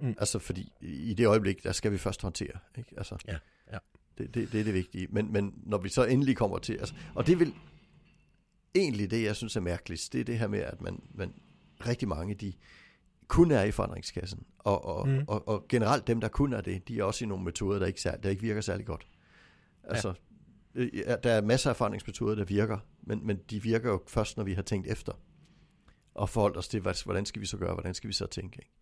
Mm. 0.00 0.14
Altså, 0.18 0.38
fordi 0.38 0.72
i 0.80 1.14
det 1.14 1.26
øjeblik, 1.26 1.64
der 1.64 1.72
skal 1.72 1.92
vi 1.92 1.98
først 1.98 2.22
håndtere. 2.22 2.58
Ikke? 2.78 2.90
Altså, 2.96 3.16
ja, 3.28 3.36
ja. 3.72 3.78
Det, 4.18 4.34
det, 4.34 4.52
det 4.52 4.60
er 4.60 4.64
det 4.64 4.74
vigtige. 4.74 5.06
Men, 5.10 5.32
men 5.32 5.54
når 5.66 5.78
vi 5.78 5.88
så 5.88 6.04
endelig 6.04 6.36
kommer 6.36 6.58
til... 6.58 6.72
Altså, 6.72 6.94
og 7.14 7.26
det 7.26 7.38
vil 7.38 7.54
egentlig 8.74 9.10
det, 9.10 9.22
jeg 9.22 9.36
synes 9.36 9.56
er 9.56 9.60
mærkeligt, 9.60 10.08
det 10.12 10.20
er 10.20 10.24
det 10.24 10.38
her 10.38 10.48
med, 10.48 10.58
at 10.58 10.80
man, 10.80 11.02
man 11.14 11.32
rigtig 11.86 12.08
mange, 12.08 12.34
de 12.34 12.52
kun 13.28 13.50
er 13.50 13.62
i 13.62 13.70
forandringskassen. 13.70 14.46
Og, 14.58 14.84
og, 14.84 15.08
mm. 15.08 15.24
og, 15.28 15.48
og 15.48 15.66
generelt 15.68 16.06
dem, 16.06 16.20
der 16.20 16.28
kun 16.28 16.52
er 16.52 16.60
det, 16.60 16.88
de 16.88 16.98
er 16.98 17.04
også 17.04 17.24
i 17.24 17.28
nogle 17.28 17.44
metoder, 17.44 17.78
der 17.78 17.86
ikke, 17.86 18.00
særlig, 18.00 18.22
der 18.22 18.30
ikke 18.30 18.42
virker 18.42 18.60
særlig 18.60 18.86
godt. 18.86 19.06
Altså, 19.84 20.14
øh, 20.74 20.98
ja. 20.98 21.16
der 21.16 21.32
er 21.32 21.40
masser 21.40 21.70
af 21.70 21.76
forandringsmetoder, 21.76 22.34
der 22.34 22.44
virker, 22.44 22.78
men, 23.02 23.26
men 23.26 23.38
de 23.50 23.62
virker 23.62 23.90
jo 23.90 24.02
først, 24.06 24.36
når 24.36 24.44
vi 24.44 24.52
har 24.52 24.62
tænkt 24.62 24.86
efter. 24.86 25.12
Og 26.14 26.28
forholdt 26.28 26.56
os 26.56 26.68
til, 26.68 26.80
hvordan 26.80 27.26
skal 27.26 27.40
vi 27.40 27.46
så 27.46 27.56
gøre, 27.56 27.72
hvordan 27.74 27.94
skal 27.94 28.08
vi 28.08 28.12
så 28.12 28.26
tænke. 28.26 28.58
Ikke? 28.58 28.72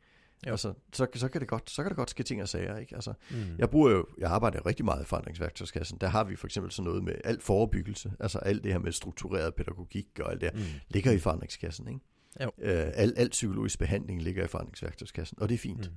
Jo. 0.47 0.50
Altså, 0.50 0.75
så, 0.92 1.07
så, 1.14 1.28
kan 1.28 1.40
det 1.40 1.49
godt, 1.49 1.71
så 1.71 1.83
kan 1.83 1.90
det 1.90 1.97
godt 1.97 2.11
ske 2.11 2.23
ting 2.23 2.42
og 2.42 2.49
sager. 2.49 2.76
Ikke? 2.76 2.95
Altså, 2.95 3.12
mm. 3.30 3.37
Jeg 3.59 3.71
bruger 3.71 3.90
jo, 3.90 4.07
jeg 4.18 4.30
arbejder 4.30 4.59
jo 4.59 4.68
rigtig 4.68 4.85
meget 4.85 5.02
i 5.02 5.07
forandringsværktøjskassen. 5.07 5.99
Der 6.00 6.07
har 6.07 6.25
vi 6.25 6.37
for 6.37 6.47
eksempel 6.47 6.73
sådan 6.73 6.88
noget 6.88 7.04
med 7.04 7.14
alt 7.25 7.42
forebyggelse, 7.42 8.12
altså 8.21 8.38
alt 8.38 8.64
det 8.64 8.73
her 8.73 8.78
med 8.78 8.92
struktureret 8.92 9.54
pædagogik 9.54 10.21
og 10.21 10.30
alt 10.30 10.40
det 10.40 10.50
her, 10.52 10.59
mm. 10.59 10.64
ligger 10.88 11.12
i 11.12 11.18
forandringskassen. 11.18 11.88
Ikke? 11.88 12.00
Jo. 12.43 12.50
Øh, 12.59 12.91
al, 12.95 13.14
al 13.17 13.31
psykologisk 13.31 13.79
behandling 13.79 14.23
ligger 14.23 14.45
i 14.45 14.47
forandringsværktøjskassen, 14.47 15.38
og 15.41 15.49
det 15.49 15.55
er 15.55 15.59
fint. 15.59 15.91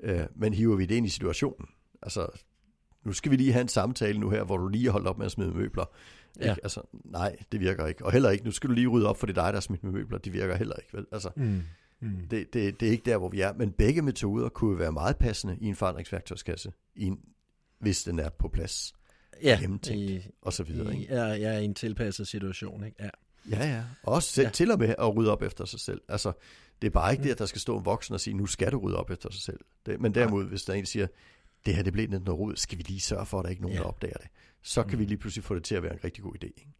Mm. 0.00 0.08
Øh, 0.08 0.26
men 0.34 0.54
hiver 0.54 0.76
vi 0.76 0.86
det 0.86 0.94
ind 0.94 1.06
i 1.06 1.08
situationen, 1.08 1.68
altså 2.02 2.26
nu 3.04 3.12
skal 3.12 3.30
vi 3.32 3.36
lige 3.36 3.52
have 3.52 3.62
en 3.62 3.68
samtale 3.68 4.18
nu 4.18 4.30
her, 4.30 4.44
hvor 4.44 4.56
du 4.56 4.68
lige 4.68 4.84
har 4.84 4.92
holdt 4.92 5.06
op 5.06 5.18
med 5.18 5.26
at 5.26 5.32
smide 5.32 5.50
møbler. 5.50 5.84
Ja. 6.40 6.50
Ikke? 6.50 6.64
Altså, 6.64 6.80
nej, 7.04 7.36
det 7.52 7.60
virker 7.60 7.86
ikke. 7.86 8.04
Og 8.04 8.12
heller 8.12 8.30
ikke, 8.30 8.44
nu 8.44 8.50
skal 8.50 8.68
du 8.68 8.74
lige 8.74 8.86
rydde 8.86 9.08
op, 9.08 9.16
for 9.16 9.26
det 9.26 9.36
dig, 9.36 9.44
der 9.44 9.52
har 9.52 9.60
smidt 9.60 9.84
med 9.84 9.92
møbler. 9.92 10.18
Det 10.18 10.32
virker 10.32 10.56
heller 10.56 10.76
ikke, 10.76 10.96
vel? 10.96 11.06
Altså, 11.12 11.30
mm. 11.36 11.62
Mm. 12.00 12.28
Det, 12.30 12.54
det, 12.54 12.80
det 12.80 12.88
er 12.88 12.92
ikke 12.92 13.10
der, 13.10 13.16
hvor 13.16 13.28
vi 13.28 13.40
er. 13.40 13.52
Men 13.52 13.72
begge 13.72 14.02
metoder 14.02 14.48
kunne 14.48 14.78
være 14.78 14.92
meget 14.92 15.16
passende 15.16 15.58
i 15.60 15.66
en 15.66 15.76
forandringsværktøjskasse, 15.76 16.72
i 16.94 17.04
en, 17.04 17.20
hvis 17.78 18.04
den 18.04 18.18
er 18.18 18.28
på 18.28 18.48
plads. 18.48 18.94
Ja, 19.42 19.60
i, 19.90 20.20
og 20.42 20.52
så 20.52 20.62
videre. 20.62 20.96
I, 20.96 21.06
ja, 21.10 21.26
ja, 21.26 21.58
i 21.58 21.64
en 21.64 21.74
tilpasset 21.74 22.28
situation. 22.28 22.84
Ikke? 22.84 22.96
Ja. 23.00 23.10
Ja, 23.50 23.66
ja. 23.66 23.82
Også 24.02 24.32
selv, 24.32 24.46
ja. 24.46 24.50
til 24.50 24.70
og 24.70 24.78
med 24.78 24.94
at 24.98 25.16
rydde 25.16 25.32
op 25.32 25.42
efter 25.42 25.64
sig 25.64 25.80
selv. 25.80 26.00
Altså, 26.08 26.32
det 26.82 26.86
er 26.86 26.90
bare 26.90 27.12
ikke 27.12 27.20
mm. 27.20 27.24
det, 27.24 27.32
at 27.32 27.38
der 27.38 27.46
skal 27.46 27.60
stå 27.60 27.78
en 27.78 27.84
voksen 27.84 28.14
og 28.14 28.20
sige, 28.20 28.34
nu 28.34 28.46
skal 28.46 28.72
du 28.72 28.78
rydde 28.78 28.96
op 28.96 29.10
efter 29.10 29.30
sig 29.30 29.42
selv. 29.42 29.60
Det, 29.86 30.00
men 30.00 30.14
derimod, 30.14 30.42
ja. 30.42 30.48
hvis 30.48 30.62
der 30.62 30.72
er 30.72 30.76
en, 30.76 30.84
der 30.84 30.88
siger, 30.88 31.06
det 31.66 31.74
her 31.74 31.82
det 31.82 31.92
blev 31.92 32.08
noget 32.08 32.28
rod, 32.28 32.56
skal 32.56 32.78
vi 32.78 32.82
lige 32.82 33.00
sørge 33.00 33.26
for, 33.26 33.38
at 33.38 33.44
der 33.44 33.50
ikke 33.50 33.60
er 33.60 33.62
nogen, 33.62 33.76
ja. 33.76 33.82
der 33.82 33.88
opdager 33.88 34.16
det. 34.16 34.28
Så 34.62 34.82
kan 34.82 34.92
mm. 34.92 34.98
vi 34.98 35.04
lige 35.04 35.18
pludselig 35.18 35.44
få 35.44 35.54
det 35.54 35.64
til 35.64 35.74
at 35.74 35.82
være 35.82 35.92
en 35.92 36.04
rigtig 36.04 36.24
god 36.24 36.34
idé. 36.34 36.46
Ikke? 36.46 36.72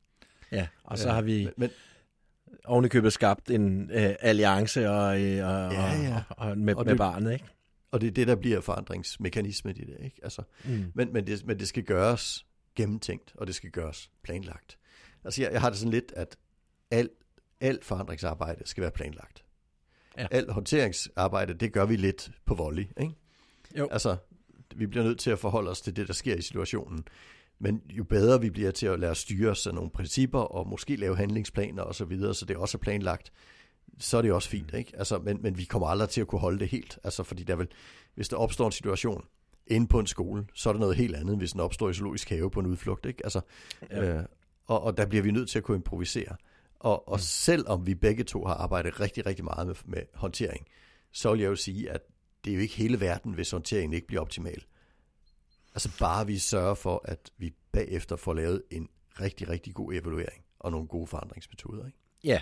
Ja, 0.52 0.66
og 0.84 0.98
så 0.98 1.08
ja, 1.08 1.14
har 1.14 1.22
vi... 1.22 1.48
Men, 1.56 1.70
ovenikøbet 2.64 3.12
skabt 3.12 3.50
en 3.50 3.90
øh, 3.90 4.14
alliance 4.20 4.90
og, 4.90 5.20
øh, 5.20 5.46
og, 5.46 5.72
ja, 5.72 6.02
ja. 6.02 6.22
og, 6.28 6.48
og 6.48 6.58
med, 6.58 6.74
og 6.74 6.84
med 6.84 6.92
det, 6.92 6.98
barnet, 6.98 7.32
ikke? 7.32 7.44
Og 7.90 8.00
det 8.00 8.06
er 8.06 8.10
det, 8.10 8.26
der 8.26 8.34
bliver 8.34 8.60
forandringsmekanisme 8.60 9.70
i 9.70 9.84
det, 9.84 9.96
ikke? 10.04 10.20
Altså, 10.22 10.42
mm. 10.64 10.92
men, 10.94 11.12
men, 11.12 11.26
det, 11.26 11.46
men 11.46 11.58
det 11.58 11.68
skal 11.68 11.82
gøres 11.82 12.46
gennemtænkt, 12.76 13.32
og 13.34 13.46
det 13.46 13.54
skal 13.54 13.70
gøres 13.70 14.10
planlagt. 14.22 14.78
Altså, 15.24 15.42
jeg, 15.42 15.52
jeg 15.52 15.60
har 15.60 15.70
det 15.70 15.78
sådan 15.78 15.92
lidt, 15.92 16.12
at 16.16 16.36
alt 16.90 17.10
al 17.60 17.78
forandringsarbejde 17.82 18.62
skal 18.66 18.82
være 18.82 18.90
planlagt. 18.90 19.44
Ja. 20.18 20.26
Alt 20.30 20.50
håndteringsarbejde, 20.50 21.54
det 21.54 21.72
gør 21.72 21.86
vi 21.86 21.96
lidt 21.96 22.30
på 22.44 22.54
volley, 22.54 22.86
ikke? 23.00 23.14
Jo. 23.78 23.88
Altså, 23.90 24.16
vi 24.76 24.86
bliver 24.86 25.04
nødt 25.04 25.18
til 25.18 25.30
at 25.30 25.38
forholde 25.38 25.70
os 25.70 25.80
til 25.80 25.96
det, 25.96 26.06
der 26.08 26.14
sker 26.14 26.34
i 26.34 26.42
situationen. 26.42 27.04
Men 27.58 27.82
jo 27.90 28.04
bedre 28.04 28.40
vi 28.40 28.50
bliver 28.50 28.70
til 28.70 28.86
at 28.86 29.00
lære 29.00 29.14
styre 29.14 29.50
os 29.50 29.66
af 29.66 29.74
nogle 29.74 29.90
principper, 29.90 30.40
og 30.40 30.68
måske 30.68 30.96
lave 30.96 31.16
handlingsplaner 31.16 31.82
osv., 31.82 31.92
så, 31.92 32.04
videre, 32.04 32.34
så 32.34 32.44
det 32.44 32.56
også 32.56 32.78
er 32.78 32.80
planlagt, 32.80 33.32
så 33.98 34.18
er 34.18 34.22
det 34.22 34.32
også 34.32 34.48
fint, 34.48 34.74
ikke? 34.74 34.92
Altså, 34.98 35.18
men, 35.18 35.42
men 35.42 35.58
vi 35.58 35.64
kommer 35.64 35.88
aldrig 35.88 36.08
til 36.08 36.20
at 36.20 36.26
kunne 36.26 36.40
holde 36.40 36.58
det 36.58 36.68
helt. 36.68 36.98
Altså, 37.04 37.22
fordi 37.22 37.42
der 37.42 37.56
vil, 37.56 37.68
hvis 38.14 38.28
der 38.28 38.36
opstår 38.36 38.66
en 38.66 38.72
situation 38.72 39.24
inde 39.66 39.86
på 39.86 39.98
en 39.98 40.06
skole, 40.06 40.46
så 40.54 40.68
er 40.68 40.72
det 40.72 40.80
noget 40.80 40.96
helt 40.96 41.16
andet, 41.16 41.36
hvis 41.36 41.52
den 41.52 41.60
opstår 41.60 41.90
i 41.90 41.94
zoologisk 41.94 42.28
have 42.28 42.50
på 42.50 42.60
en 42.60 42.66
udflugt, 42.66 43.06
ikke? 43.06 43.20
Altså, 43.24 43.40
ja. 43.90 44.18
øh, 44.18 44.24
og, 44.66 44.82
og 44.82 44.96
der 44.96 45.06
bliver 45.06 45.22
vi 45.22 45.30
nødt 45.30 45.48
til 45.48 45.58
at 45.58 45.64
kunne 45.64 45.76
improvisere. 45.76 46.36
Og, 46.78 47.08
og 47.08 47.16
mm. 47.16 47.20
selvom 47.20 47.86
vi 47.86 47.94
begge 47.94 48.24
to 48.24 48.44
har 48.44 48.54
arbejdet 48.54 49.00
rigtig, 49.00 49.26
rigtig 49.26 49.44
meget 49.44 49.66
med, 49.66 49.74
med 49.84 50.02
håndtering, 50.14 50.66
så 51.12 51.30
vil 51.30 51.40
jeg 51.40 51.48
jo 51.48 51.56
sige, 51.56 51.90
at 51.90 52.00
det 52.44 52.50
er 52.50 52.54
jo 52.54 52.60
ikke 52.60 52.74
hele 52.74 53.00
verden, 53.00 53.32
hvis 53.32 53.50
håndteringen 53.50 53.92
ikke 53.92 54.06
bliver 54.06 54.20
optimal. 54.20 54.64
Altså 55.74 55.98
bare 55.98 56.26
vi 56.26 56.38
sørger 56.38 56.74
for, 56.74 57.02
at 57.04 57.30
vi 57.38 57.54
bagefter 57.72 58.16
får 58.16 58.34
lavet 58.34 58.62
en 58.70 58.88
rigtig, 59.20 59.48
rigtig 59.48 59.74
god 59.74 59.92
evaluering 59.92 60.44
og 60.58 60.70
nogle 60.70 60.86
gode 60.86 61.06
forandringsmetoder. 61.06 61.86
Ikke? 61.86 61.98
Ja, 62.24 62.40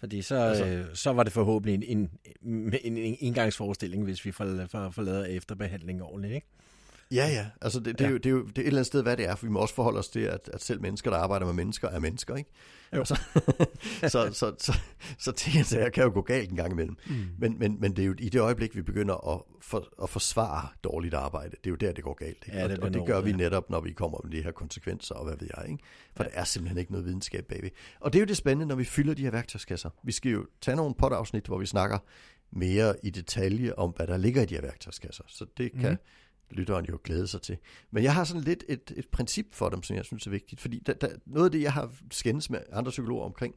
fordi 0.00 0.22
så, 0.22 0.36
altså, 0.36 0.66
øh, 0.66 0.94
så 0.94 1.12
var 1.12 1.22
det 1.22 1.32
forhåbentlig 1.32 1.90
en, 1.90 1.98
en, 1.98 2.72
en, 2.84 2.96
en 2.96 3.16
indgangsforestilling, 3.20 4.04
hvis 4.04 4.24
vi 4.24 4.32
får, 4.32 4.66
får, 4.70 4.90
får 4.90 5.02
lavet 5.02 5.36
efterbehandling 5.36 6.02
ordentligt, 6.02 6.34
ikke? 6.34 6.46
Ja, 7.12 7.28
ja. 7.28 7.46
Altså 7.60 7.80
det, 7.80 7.98
det, 7.98 8.00
ja. 8.00 8.06
Er 8.06 8.10
jo, 8.10 8.16
det 8.16 8.26
er 8.26 8.30
jo 8.30 8.42
det 8.42 8.58
er 8.58 8.62
et 8.62 8.66
eller 8.66 8.78
andet 8.78 8.86
sted, 8.86 9.02
hvad 9.02 9.16
det 9.16 9.28
er, 9.28 9.34
for 9.34 9.46
vi 9.46 9.52
må 9.52 9.58
også 9.58 9.74
forholde 9.74 9.98
os 9.98 10.08
til, 10.08 10.20
at, 10.20 10.50
at 10.52 10.62
selv 10.62 10.80
mennesker, 10.80 11.10
der 11.10 11.18
arbejder 11.18 11.46
med 11.46 11.54
mennesker, 11.54 11.88
er 11.88 11.98
mennesker, 11.98 12.36
ikke? 12.36 12.50
Jo. 12.92 12.98
Altså, 12.98 13.16
så, 14.12 14.30
så, 14.32 14.54
så, 14.58 14.78
så 15.18 15.32
ting 15.32 15.66
så 15.66 15.90
kan 15.94 16.04
jo 16.04 16.10
gå 16.10 16.22
galt 16.22 16.50
en 16.50 16.56
gang 16.56 16.72
imellem. 16.72 16.96
Mm. 17.06 17.14
Men, 17.38 17.58
men, 17.58 17.80
men 17.80 17.96
det 17.96 18.02
er 18.02 18.06
jo 18.06 18.14
i 18.18 18.28
det 18.28 18.40
øjeblik, 18.40 18.76
vi 18.76 18.82
begynder 18.82 19.34
at, 19.34 19.42
for, 19.60 20.02
at 20.02 20.10
forsvare 20.10 20.68
dårligt 20.84 21.14
arbejde, 21.14 21.50
det 21.50 21.66
er 21.66 21.70
jo 21.70 21.76
der, 21.76 21.92
det 21.92 22.04
går 22.04 22.14
galt. 22.14 22.44
Ikke? 22.46 22.58
Ja, 22.58 22.68
det 22.68 22.78
og, 22.78 22.84
og 22.84 22.94
det 22.94 23.06
gør 23.06 23.20
vi 23.20 23.32
netop, 23.32 23.70
når 23.70 23.80
vi 23.80 23.92
kommer 23.92 24.20
med 24.24 24.32
de 24.32 24.42
her 24.42 24.52
konsekvenser, 24.52 25.14
og 25.14 25.24
hvad 25.24 25.36
ved 25.40 25.48
jeg, 25.56 25.70
ikke? 25.70 25.84
For 26.16 26.24
ja. 26.24 26.28
der 26.30 26.36
er 26.36 26.44
simpelthen 26.44 26.78
ikke 26.78 26.92
noget 26.92 27.06
videnskab 27.06 27.44
bagved. 27.44 27.70
Og 28.00 28.12
det 28.12 28.18
er 28.18 28.20
jo 28.20 28.26
det 28.26 28.36
spændende, 28.36 28.66
når 28.66 28.76
vi 28.76 28.84
fylder 28.84 29.14
de 29.14 29.22
her 29.22 29.30
værktøjskasser. 29.30 29.90
Vi 30.02 30.12
skal 30.12 30.32
jo 30.32 30.46
tage 30.60 30.76
nogle 30.76 30.94
potafsnit, 30.94 31.46
hvor 31.46 31.58
vi 31.58 31.66
snakker 31.66 31.98
mere 32.50 32.94
i 33.02 33.10
detalje 33.10 33.74
om, 33.74 33.90
hvad 33.90 34.06
der 34.06 34.16
ligger 34.16 34.42
i 34.42 34.46
de 34.46 34.54
her 34.54 34.62
værktøjskasser. 34.62 35.24
Så 35.26 35.46
det 35.56 35.72
kan... 35.72 35.90
Mm 35.90 35.98
lytteren 36.50 36.84
jo 36.84 36.98
glæde 37.04 37.26
sig 37.26 37.42
til. 37.42 37.56
Men 37.90 38.02
jeg 38.02 38.14
har 38.14 38.24
sådan 38.24 38.42
lidt 38.42 38.64
et, 38.68 38.92
et 38.96 39.08
princip 39.08 39.54
for 39.54 39.68
dem, 39.68 39.82
som 39.82 39.96
jeg 39.96 40.04
synes 40.04 40.26
er 40.26 40.30
vigtigt, 40.30 40.60
fordi 40.60 40.78
der, 40.78 40.92
der, 40.92 41.08
noget 41.26 41.44
af 41.46 41.52
det, 41.52 41.62
jeg 41.62 41.72
har 41.72 41.94
skændes 42.10 42.50
med 42.50 42.60
andre 42.72 42.90
psykologer 42.90 43.24
omkring, 43.24 43.54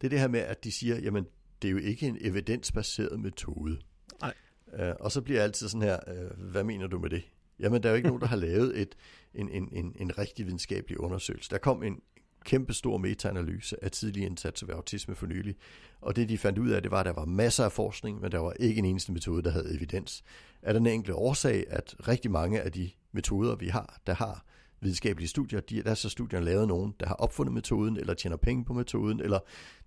det 0.00 0.06
er 0.06 0.08
det 0.08 0.20
her 0.20 0.28
med, 0.28 0.40
at 0.40 0.64
de 0.64 0.72
siger, 0.72 0.98
jamen, 1.00 1.26
det 1.62 1.68
er 1.68 1.72
jo 1.72 1.78
ikke 1.78 2.06
en 2.06 2.18
evidensbaseret 2.20 3.20
metode. 3.20 3.78
Nej. 4.20 4.34
Uh, 4.66 4.96
og 5.00 5.12
så 5.12 5.20
bliver 5.20 5.38
jeg 5.38 5.44
altid 5.44 5.68
sådan 5.68 5.82
her, 5.82 5.98
uh, 6.06 6.50
hvad 6.50 6.64
mener 6.64 6.86
du 6.86 6.98
med 6.98 7.10
det? 7.10 7.22
Jamen, 7.58 7.82
der 7.82 7.88
er 7.88 7.92
jo 7.92 7.96
ikke 7.96 8.08
nogen, 8.08 8.20
der 8.20 8.26
har 8.26 8.36
lavet 8.36 8.80
et, 8.80 8.94
en, 9.34 9.48
en, 9.48 9.68
en, 9.72 9.96
en 9.98 10.18
rigtig 10.18 10.46
videnskabelig 10.46 11.00
undersøgelse. 11.00 11.50
Der 11.50 11.58
kom 11.58 11.82
en 11.82 12.00
kæmpe 12.44 12.72
stor 12.72 12.98
metaanalyse 12.98 13.84
af 13.84 13.90
tidlige 13.90 14.26
indsatser 14.26 14.66
ved 14.66 14.74
autisme 14.74 15.14
for 15.14 15.26
nylig, 15.26 15.56
og 16.00 16.16
det 16.16 16.28
de 16.28 16.38
fandt 16.38 16.58
ud 16.58 16.70
af, 16.70 16.82
det 16.82 16.90
var, 16.90 17.00
at 17.00 17.06
der 17.06 17.12
var 17.12 17.24
masser 17.24 17.64
af 17.64 17.72
forskning, 17.72 18.20
men 18.20 18.32
der 18.32 18.38
var 18.38 18.52
ikke 18.52 18.78
en 18.78 18.84
eneste 18.84 19.12
metode, 19.12 19.42
der 19.42 19.50
havde 19.50 19.74
evidens. 19.74 20.24
Er 20.62 20.72
den 20.72 20.86
enkle 20.86 21.14
årsag, 21.14 21.64
at 21.68 21.94
rigtig 22.08 22.30
mange 22.30 22.60
af 22.60 22.72
de 22.72 22.90
metoder, 23.12 23.56
vi 23.56 23.68
har, 23.68 24.00
der 24.06 24.14
har 24.14 24.44
videnskabelige 24.80 25.28
studier, 25.28 25.60
de, 25.60 25.82
der 25.82 25.90
er 25.90 25.94
så 25.94 26.08
studierne 26.08 26.44
lavet 26.44 26.68
nogen, 26.68 26.94
der 27.00 27.06
har 27.06 27.14
opfundet 27.14 27.54
metoden, 27.54 27.96
eller 27.96 28.14
tjener 28.14 28.36
penge 28.36 28.64
på 28.64 28.72
metoden, 28.72 29.20
eller 29.20 29.38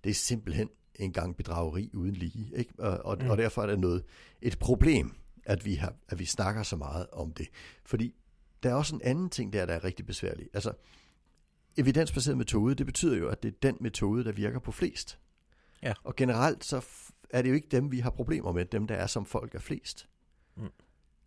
det 0.04 0.10
er 0.10 0.14
simpelthen 0.14 0.68
en 0.94 1.12
gang 1.12 1.36
bedrageri 1.36 1.90
uden 1.94 2.14
lige. 2.14 2.50
Ikke? 2.56 2.72
Og, 2.78 3.06
og, 3.06 3.18
mm. 3.20 3.30
og 3.30 3.38
derfor 3.38 3.62
er 3.62 3.66
det 3.66 3.80
noget, 3.80 4.02
et 4.42 4.58
problem, 4.58 5.14
at 5.44 5.64
vi, 5.64 5.74
har, 5.74 5.94
at 6.08 6.18
vi 6.18 6.24
snakker 6.24 6.62
så 6.62 6.76
meget 6.76 7.06
om 7.12 7.32
det. 7.32 7.48
Fordi 7.84 8.14
der 8.62 8.70
er 8.70 8.74
også 8.74 8.94
en 8.94 9.02
anden 9.04 9.30
ting 9.30 9.52
der, 9.52 9.66
der 9.66 9.74
er 9.74 9.84
rigtig 9.84 10.06
besværlig. 10.06 10.46
Altså, 10.54 10.72
evidensbaseret 11.76 12.38
metode, 12.38 12.74
det 12.74 12.86
betyder 12.86 13.16
jo, 13.16 13.28
at 13.28 13.42
det 13.42 13.48
er 13.48 13.56
den 13.62 13.76
metode, 13.80 14.24
der 14.24 14.32
virker 14.32 14.58
på 14.58 14.72
flest. 14.72 15.18
Ja. 15.82 15.92
Og 16.04 16.16
generelt 16.16 16.64
så 16.64 16.86
er 17.30 17.42
det 17.42 17.48
jo 17.48 17.54
ikke 17.54 17.68
dem, 17.70 17.92
vi 17.92 17.98
har 17.98 18.10
problemer 18.10 18.52
med, 18.52 18.64
dem 18.64 18.86
der 18.86 18.94
er 18.94 19.06
som 19.06 19.26
folk 19.26 19.54
er 19.54 19.58
flest. 19.58 20.08
Mm. 20.56 20.68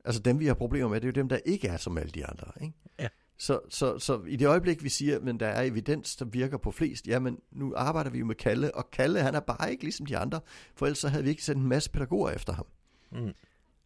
Altså 0.05 0.21
dem, 0.21 0.39
vi 0.39 0.45
har 0.45 0.53
problemer 0.53 0.89
med, 0.89 1.01
det 1.01 1.07
er 1.07 1.11
jo 1.11 1.21
dem, 1.21 1.29
der 1.29 1.37
ikke 1.45 1.67
er 1.67 1.77
som 1.77 1.97
alle 1.97 2.11
de 2.11 2.25
andre. 2.25 2.51
Ikke? 2.61 2.73
Ja. 2.99 3.07
Så, 3.37 3.59
så, 3.69 3.99
så 3.99 4.23
i 4.27 4.35
det 4.35 4.47
øjeblik, 4.47 4.83
vi 4.83 4.89
siger, 4.89 5.19
at 5.19 5.39
der 5.39 5.47
er 5.47 5.61
evidens, 5.61 6.15
der 6.15 6.25
virker 6.25 6.57
på 6.57 6.71
flest, 6.71 7.07
jamen 7.07 7.39
nu 7.51 7.73
arbejder 7.75 8.09
vi 8.09 8.19
jo 8.19 8.25
med 8.25 8.35
Kalle, 8.35 8.75
og 8.75 8.91
Kalle 8.91 9.21
han 9.21 9.35
er 9.35 9.39
bare 9.39 9.71
ikke 9.71 9.83
ligesom 9.83 10.05
de 10.05 10.17
andre, 10.17 10.39
for 10.75 10.85
ellers 10.85 10.97
så 10.97 11.09
havde 11.09 11.23
vi 11.23 11.29
ikke 11.29 11.43
sendt 11.43 11.61
en 11.61 11.67
masse 11.67 11.91
pædagoger 11.91 12.29
efter 12.29 12.53
ham. 12.53 12.65
Mm. 13.11 13.33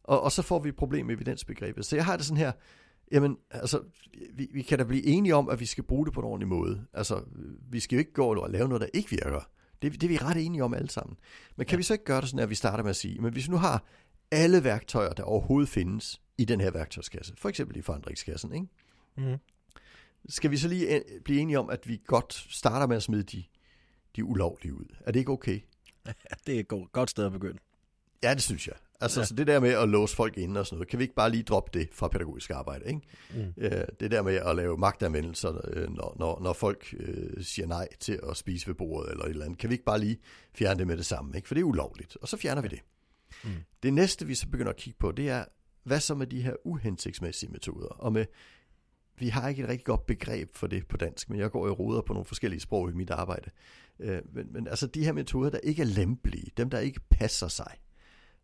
Og, 0.03 0.21
og 0.21 0.31
så 0.31 0.41
får 0.41 0.59
vi 0.59 0.69
et 0.69 0.75
problem 0.75 1.05
med 1.05 1.15
evidensbegrebet. 1.15 1.85
Så 1.85 1.95
jeg 1.95 2.05
har 2.05 2.17
det 2.17 2.25
sådan 2.25 2.37
her, 2.37 2.51
Jamen, 3.13 3.37
altså, 3.49 3.83
vi, 4.33 4.47
vi 4.53 4.61
kan 4.61 4.77
da 4.77 4.83
blive 4.83 5.05
enige 5.05 5.35
om, 5.35 5.49
at 5.49 5.59
vi 5.59 5.65
skal 5.65 5.83
bruge 5.83 6.05
det 6.05 6.13
på 6.13 6.19
en 6.19 6.25
ordentlig 6.25 6.47
måde. 6.47 6.85
Altså, 6.93 7.23
vi 7.69 7.79
skal 7.79 7.95
jo 7.95 7.99
ikke 7.99 8.13
gå 8.13 8.25
og 8.25 8.49
lave 8.49 8.67
noget, 8.67 8.81
der 8.81 8.87
ikke 8.93 9.09
virker. 9.09 9.49
Det, 9.81 9.93
det 9.93 10.03
er 10.03 10.07
vi 10.07 10.17
ret 10.17 10.45
enige 10.45 10.63
om 10.63 10.73
alle 10.73 10.89
sammen. 10.89 11.17
Men 11.55 11.65
kan 11.65 11.75
ja. 11.75 11.77
vi 11.77 11.83
så 11.83 11.93
ikke 11.93 12.05
gøre 12.05 12.21
det 12.21 12.29
sådan, 12.29 12.43
at 12.43 12.49
vi 12.49 12.55
starter 12.55 12.83
med 12.83 12.89
at 12.89 12.95
sige, 12.95 13.21
men 13.21 13.33
hvis 13.33 13.47
vi 13.47 13.51
nu 13.51 13.57
har 13.57 13.83
alle 14.31 14.63
værktøjer, 14.63 15.13
der 15.13 15.23
overhovedet 15.23 15.69
findes 15.69 16.21
i 16.37 16.45
den 16.45 16.61
her 16.61 16.71
værktøjskasse, 16.71 17.33
for 17.37 17.49
eksempel 17.49 17.77
i 17.77 17.81
forandringskassen, 17.81 18.53
ikke? 18.53 18.67
Mm. 19.17 19.37
skal 20.29 20.51
vi 20.51 20.57
så 20.57 20.67
lige 20.67 20.95
øh, 20.95 21.01
blive 21.25 21.39
enige 21.39 21.59
om, 21.59 21.69
at 21.69 21.87
vi 21.87 22.01
godt 22.05 22.33
starter 22.49 22.87
med 22.87 22.95
at 22.95 23.03
smide 23.03 23.23
de, 23.23 23.43
de 24.15 24.25
ulovlige 24.25 24.73
ud? 24.73 24.95
Er 25.05 25.11
det 25.11 25.19
ikke 25.19 25.31
okay? 25.31 25.61
Ja, 26.05 26.11
det 26.47 26.55
er 26.55 26.59
et 26.59 26.91
godt 26.91 27.09
sted 27.09 27.25
at 27.25 27.31
begynde. 27.31 27.59
Ja, 28.23 28.33
det 28.33 28.41
synes 28.41 28.67
jeg. 28.67 28.75
Altså, 29.01 29.19
ja. 29.19 29.25
så 29.25 29.35
det 29.35 29.47
der 29.47 29.59
med 29.59 29.69
at 29.69 29.89
låse 29.89 30.15
folk 30.15 30.37
ind 30.37 30.57
og 30.57 30.65
sådan 30.65 30.77
noget, 30.77 30.87
kan 30.87 30.99
vi 30.99 31.03
ikke 31.03 31.15
bare 31.15 31.29
lige 31.29 31.43
droppe 31.43 31.79
det 31.79 31.89
fra 31.91 32.07
pædagogisk 32.07 32.49
arbejde, 32.49 32.85
ikke? 32.87 33.01
Mm. 33.35 33.53
Øh, 33.57 33.85
det 33.99 34.11
der 34.11 34.21
med 34.21 34.35
at 34.35 34.55
lave 34.55 34.77
magtanvendelser, 34.77 35.61
øh, 35.67 35.89
når, 35.89 36.15
når, 36.19 36.41
når 36.43 36.53
folk 36.53 36.95
øh, 36.99 37.43
siger 37.43 37.67
nej 37.67 37.87
til 37.99 38.19
at 38.29 38.37
spise 38.37 38.67
ved 38.67 38.75
bordet 38.75 39.11
eller 39.11 39.25
et 39.25 39.29
eller 39.29 39.45
andet, 39.45 39.59
kan 39.59 39.69
vi 39.69 39.73
ikke 39.73 39.85
bare 39.85 39.99
lige 39.99 40.17
fjerne 40.55 40.79
det 40.79 40.87
med 40.87 40.97
det 40.97 41.05
samme, 41.05 41.35
ikke? 41.35 41.47
For 41.47 41.55
det 41.55 41.61
er 41.61 41.65
ulovligt, 41.65 42.17
og 42.21 42.27
så 42.27 42.37
fjerner 42.37 42.61
vi 42.61 42.67
det. 42.67 42.79
Mm. 43.43 43.49
Det 43.83 43.93
næste, 43.93 44.27
vi 44.27 44.35
så 44.35 44.47
begynder 44.47 44.71
at 44.71 44.77
kigge 44.77 44.97
på, 44.99 45.11
det 45.11 45.29
er, 45.29 45.45
hvad 45.83 45.99
så 45.99 46.15
med 46.15 46.27
de 46.27 46.41
her 46.41 46.55
uhensigtsmæssige 46.63 47.51
metoder? 47.51 47.87
Og 47.87 48.13
med, 48.13 48.25
vi 49.19 49.27
har 49.27 49.49
ikke 49.49 49.63
et 49.63 49.69
rigtig 49.69 49.85
godt 49.85 50.05
begreb 50.05 50.55
for 50.55 50.67
det 50.67 50.87
på 50.87 50.97
dansk, 50.97 51.29
men 51.29 51.39
jeg 51.39 51.51
går 51.51 51.67
i 51.67 51.71
roder 51.71 52.01
på 52.01 52.13
nogle 52.13 52.25
forskellige 52.25 52.59
sprog 52.59 52.89
i 52.89 52.93
mit 52.93 53.09
arbejde. 53.09 53.49
Øh, 53.99 54.21
men, 54.33 54.53
men 54.53 54.67
altså 54.67 54.87
de 54.87 55.05
her 55.05 55.13
metoder, 55.13 55.49
der 55.49 55.59
ikke 55.63 55.81
er 55.81 55.85
lempelige, 55.85 56.51
dem 56.57 56.69
der 56.69 56.79
ikke 56.79 56.99
passer 57.09 57.47
sig, 57.47 57.71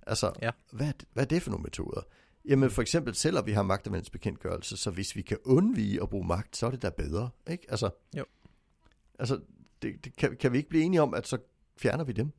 Altså, 0.09 0.31
ja. 0.41 0.51
hvad, 0.71 0.93
hvad 1.13 1.23
er 1.23 1.27
det 1.27 1.41
for 1.41 1.51
nogle 1.51 1.63
metoder? 1.63 2.01
Jamen 2.45 2.69
for 2.69 2.81
eksempel, 2.81 3.15
selvom 3.15 3.45
vi 3.45 3.51
har 3.51 3.63
magtanvendelsesbekendtgørelse, 3.63 4.77
så 4.77 4.91
hvis 4.91 5.15
vi 5.15 5.21
kan 5.21 5.37
undvige 5.45 6.01
at 6.01 6.09
bruge 6.09 6.27
magt, 6.27 6.57
så 6.57 6.65
er 6.65 6.71
det 6.71 6.81
da 6.81 6.89
bedre, 6.89 7.29
ikke? 7.49 7.65
Altså, 7.69 7.89
jo. 8.17 8.25
altså 9.19 9.39
det, 9.81 10.05
det 10.05 10.15
kan, 10.15 10.37
kan 10.37 10.53
vi 10.53 10.57
ikke 10.57 10.69
blive 10.69 10.83
enige 10.83 11.01
om, 11.01 11.13
at 11.13 11.27
så 11.27 11.37
fjerner 11.77 12.03
vi 12.03 12.11
dem? 12.11 12.31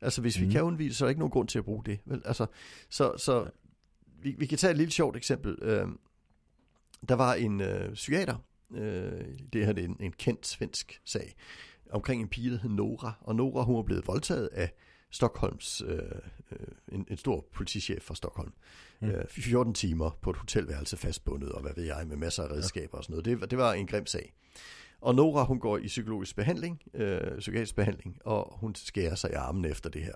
Altså 0.00 0.20
hvis 0.20 0.40
mm. 0.40 0.46
vi 0.46 0.52
kan 0.52 0.62
undvige 0.62 0.94
så 0.94 1.04
er 1.04 1.06
der 1.06 1.10
ikke 1.10 1.18
nogen 1.18 1.30
grund 1.30 1.48
til 1.48 1.58
at 1.58 1.64
bruge 1.64 1.82
det. 1.86 2.00
Vel? 2.04 2.22
Altså, 2.24 2.46
så 2.88 3.14
så 3.16 3.40
ja. 3.40 3.48
vi, 4.22 4.34
vi 4.38 4.46
kan 4.46 4.58
tage 4.58 4.70
et 4.70 4.76
lille 4.76 4.92
sjovt 4.92 5.16
eksempel. 5.16 5.58
Øh, 5.62 5.88
der 7.08 7.14
var 7.14 7.34
en 7.34 7.60
øh, 7.60 7.94
psykiater, 7.94 8.36
øh, 8.74 9.24
det 9.52 9.66
her 9.66 9.72
det 9.72 9.84
er 9.84 9.88
en, 9.88 9.96
en 10.00 10.12
kendt 10.12 10.46
svensk 10.46 11.00
sag, 11.04 11.34
omkring 11.90 12.22
en 12.22 12.28
pige, 12.28 12.50
der 12.50 12.58
hed 12.58 12.70
Nora. 12.70 13.12
Og 13.20 13.36
Nora, 13.36 13.64
hun 13.64 13.76
var 13.76 13.82
blevet 13.82 14.06
voldtaget 14.06 14.46
af 14.46 14.72
Stockholms, 15.14 15.82
øh, 15.86 15.98
øh, 16.52 16.58
en, 16.92 17.06
en 17.10 17.16
stor 17.16 17.46
politichef 17.52 18.02
fra 18.02 18.14
Stockholm. 18.14 18.52
Mm. 19.00 19.08
Øh, 19.08 19.28
14 19.28 19.74
timer 19.74 20.18
på 20.22 20.30
et 20.30 20.36
hotelværelse 20.36 20.96
fastbundet, 20.96 21.52
og 21.52 21.62
hvad 21.62 21.72
ved 21.76 21.84
jeg, 21.84 22.06
med 22.06 22.16
masser 22.16 22.42
af 22.42 22.50
redskaber 22.50 22.88
ja. 22.92 22.98
og 22.98 23.04
sådan 23.04 23.12
noget. 23.12 23.40
Det, 23.40 23.50
det 23.50 23.58
var 23.58 23.72
en 23.72 23.86
grim 23.86 24.06
sag. 24.06 24.34
Og 25.00 25.14
Nora, 25.14 25.44
hun 25.44 25.60
går 25.60 25.78
i 25.78 25.86
psykologisk 25.86 26.36
behandling, 26.36 26.82
øh, 26.94 27.38
psykiatrisk 27.38 27.74
behandling, 27.76 28.18
og 28.24 28.58
hun 28.60 28.74
skærer 28.74 29.14
sig 29.14 29.30
i 29.30 29.34
armen 29.34 29.64
efter 29.64 29.90
det 29.90 30.02
her. 30.02 30.14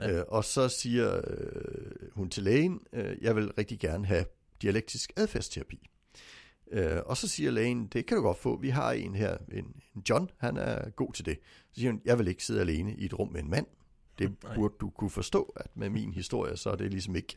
Ja. 0.00 0.10
Øh, 0.10 0.24
og 0.28 0.44
så 0.44 0.68
siger 0.68 1.20
øh, 1.26 2.10
hun 2.12 2.30
til 2.30 2.42
lægen, 2.42 2.80
øh, 2.92 3.16
jeg 3.20 3.36
vil 3.36 3.52
rigtig 3.58 3.78
gerne 3.78 4.06
have 4.06 4.24
dialektisk 4.62 5.12
adfærdsterapi. 5.16 5.90
Øh, 6.72 7.00
og 7.06 7.16
så 7.16 7.28
siger 7.28 7.50
lægen, 7.50 7.86
det 7.86 8.06
kan 8.06 8.16
du 8.16 8.22
godt 8.22 8.38
få, 8.38 8.56
vi 8.60 8.68
har 8.68 8.92
en 8.92 9.14
her, 9.14 9.36
en, 9.52 9.64
en 9.96 10.02
John, 10.08 10.30
han 10.38 10.56
er 10.56 10.90
god 10.90 11.12
til 11.12 11.26
det. 11.26 11.38
Så 11.72 11.80
siger 11.80 11.90
hun, 11.90 12.00
jeg 12.04 12.18
vil 12.18 12.28
ikke 12.28 12.44
sidde 12.44 12.60
alene 12.60 12.94
i 12.94 13.04
et 13.04 13.18
rum 13.18 13.28
med 13.32 13.42
en 13.42 13.50
mand, 13.50 13.66
det 14.20 14.42
Nej. 14.44 14.54
burde 14.54 14.74
du 14.80 14.90
kunne 14.90 15.10
forstå, 15.10 15.52
at 15.56 15.76
med 15.76 15.90
min 15.90 16.12
historie, 16.12 16.56
så 16.56 16.70
er 16.70 16.76
det 16.76 16.90
ligesom 16.90 17.16
ikke... 17.16 17.36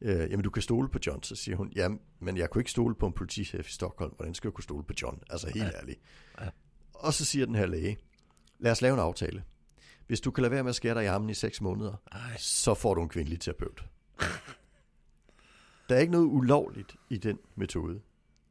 Øh, 0.00 0.30
jamen, 0.30 0.42
du 0.42 0.50
kan 0.50 0.62
stole 0.62 0.88
på 0.88 0.98
John, 1.06 1.22
så 1.22 1.36
siger 1.36 1.56
hun, 1.56 1.72
ja, 1.76 1.88
men 2.20 2.36
jeg 2.36 2.50
kunne 2.50 2.60
ikke 2.60 2.70
stole 2.70 2.94
på 2.94 3.06
en 3.06 3.12
politichef 3.12 3.68
i 3.68 3.72
Stockholm. 3.72 4.12
Hvordan 4.16 4.34
skal 4.34 4.48
jeg 4.48 4.54
kunne 4.54 4.64
stole 4.64 4.84
på 4.84 4.92
John? 5.02 5.22
Altså, 5.30 5.46
helt 5.46 5.64
ja. 5.64 5.78
ærligt. 5.80 6.00
Ja. 6.40 6.48
Og 6.94 7.14
så 7.14 7.24
siger 7.24 7.46
den 7.46 7.54
her 7.54 7.66
læge, 7.66 7.96
lad 8.58 8.72
os 8.72 8.82
lave 8.82 8.94
en 8.94 9.00
aftale. 9.00 9.44
Hvis 10.06 10.20
du 10.20 10.30
kan 10.30 10.42
lade 10.42 10.52
være 10.52 10.62
med 10.62 10.70
at 10.70 10.76
skære 10.76 10.94
dig 10.94 11.04
i 11.04 11.06
armen 11.06 11.30
i 11.30 11.34
seks 11.34 11.60
måneder, 11.60 11.94
Ej. 12.12 12.36
så 12.38 12.74
får 12.74 12.94
du 12.94 13.02
en 13.02 13.08
kvindelig 13.08 13.40
terapeut. 13.40 13.84
Der 15.88 15.94
er 15.94 15.98
ikke 15.98 16.12
noget 16.12 16.26
ulovligt 16.26 16.96
i 17.10 17.16
den 17.16 17.38
metode. 17.54 18.00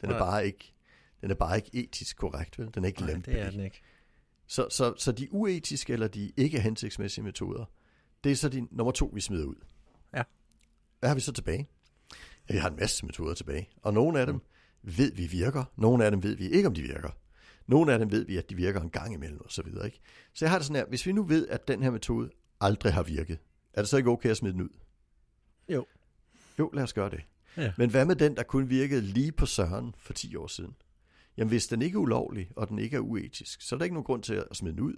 Den 0.01 0.12
er, 0.12 0.20
bare 0.20 0.46
ikke, 0.46 0.74
den 1.22 1.32
er 1.32 1.36
bare 1.36 1.56
ikke 1.58 1.70
etisk 1.74 2.18
korrekt, 2.18 2.60
vel? 2.60 2.70
Den 2.74 2.84
er 2.84 2.88
ikke 2.88 3.01
Nej, 3.01 3.12
lempelig. 3.12 3.36
det 3.36 3.44
er 3.46 3.51
den 3.51 3.60
ikke. 3.60 3.82
Så, 4.48 4.68
så, 4.70 4.94
så 4.98 5.12
de 5.12 5.28
uetiske 5.34 5.94
eller 5.94 6.08
de 6.08 6.32
ikke 6.38 6.60
hensigtsmæssige 6.60 7.24
metoder, 7.24 7.66
det 8.24 8.32
er 8.32 8.36
så 8.36 8.50
de 8.50 8.68
nummer 8.72 8.92
to, 8.92 9.12
vi 9.14 9.22
smider 9.22 9.46
ud. 9.46 9.56
Ja. 10.16 10.24
Hvad 11.00 11.10
har 11.10 11.16
vi 11.16 11.22
så 11.22 11.32
tilbage? 11.32 11.70
Ja, 12.50 12.54
vi 12.54 12.60
har 12.60 12.70
en 12.70 12.76
masse 12.76 13.06
metoder 13.06 13.34
tilbage, 13.34 13.70
og 13.82 13.94
nogle 13.94 14.20
af 14.20 14.26
dem 14.26 14.36
mm. 14.36 14.42
ved 14.98 15.12
vi 15.12 15.28
virker, 15.28 15.64
nogle 15.76 16.06
af 16.06 16.12
dem 16.12 16.24
ved 16.24 16.36
vi 16.36 16.50
ikke, 16.50 16.68
om 16.68 16.74
de 16.74 16.82
virker. 16.82 17.10
Nogle 17.68 17.94
af 17.94 18.00
dem 18.00 18.12
ved 18.12 18.26
vi, 18.26 18.38
at 18.38 18.50
de 18.50 18.56
virker 18.56 18.82
en 18.82 18.90
gang 18.90 19.14
imellem 19.14 19.42
og 19.42 19.52
så 19.52 19.64
videre. 19.64 19.86
Ikke? 19.86 20.00
Så 20.34 20.46
jeg 20.46 20.52
har 20.52 20.58
det 20.58 20.66
sådan 20.66 20.76
her, 20.76 20.86
hvis 20.86 21.06
vi 21.06 21.12
nu 21.12 21.24
ved, 21.24 21.48
at 21.48 21.68
den 21.68 21.84
her 21.84 21.92
metode 21.92 22.30
aldrig 22.62 22.94
har 22.94 23.04
virket, 23.04 23.40
er 23.74 23.82
det 23.82 23.90
så 23.90 23.98
ikke 23.98 24.10
okay 24.10 24.30
at 24.30 24.38
smide 24.38 24.54
den 24.54 24.62
ud? 24.62 24.70
Jo. 25.70 25.86
Jo, 26.60 26.70
lad 26.74 26.84
os 26.84 26.94
gøre 26.94 27.10
det. 27.10 27.22
Ja. 27.58 27.74
Men 27.78 27.90
hvad 27.90 28.06
med 28.06 28.16
den, 28.16 28.36
der 28.36 28.44
kun 28.44 28.70
virkede 28.70 29.02
lige 29.02 29.32
på 29.32 29.46
Søren 29.46 29.96
for 29.98 30.14
10 30.14 30.36
år 30.36 30.48
siden? 30.48 30.76
Jamen, 31.38 31.50
hvis 31.50 31.68
den 31.68 31.82
ikke 31.82 31.96
er 31.96 32.00
ulovlig, 32.00 32.52
og 32.56 32.70
den 32.70 32.80
ikke 32.80 32.96
er 32.96 33.00
uetisk, 33.02 33.62
så 33.62 33.75
er 33.75 33.78
der 33.78 33.84
ikke 33.84 33.94
nogen 33.94 34.06
grund 34.06 34.24
til 34.24 34.34
at 34.34 34.56
smide 34.58 34.74
den 34.74 34.82
ud. 34.84 34.94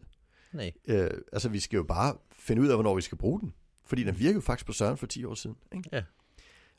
Nej. 0.53 0.71
Øh, 0.87 1.11
altså, 1.33 1.49
vi 1.49 1.59
skal 1.59 1.77
jo 1.77 1.83
bare 1.83 2.17
finde 2.31 2.61
ud 2.61 2.67
af, 2.67 2.75
hvornår 2.75 2.95
vi 2.95 3.01
skal 3.01 3.17
bruge 3.17 3.39
den. 3.39 3.53
Fordi 3.85 4.03
den 4.03 4.19
virkede 4.19 4.35
jo 4.35 4.41
faktisk 4.41 4.65
på 4.65 4.73
Søren 4.73 4.97
for 4.97 5.05
10 5.07 5.25
år 5.25 5.33
siden. 5.33 5.55
Ikke? 5.75 5.89
Ja. 5.93 6.03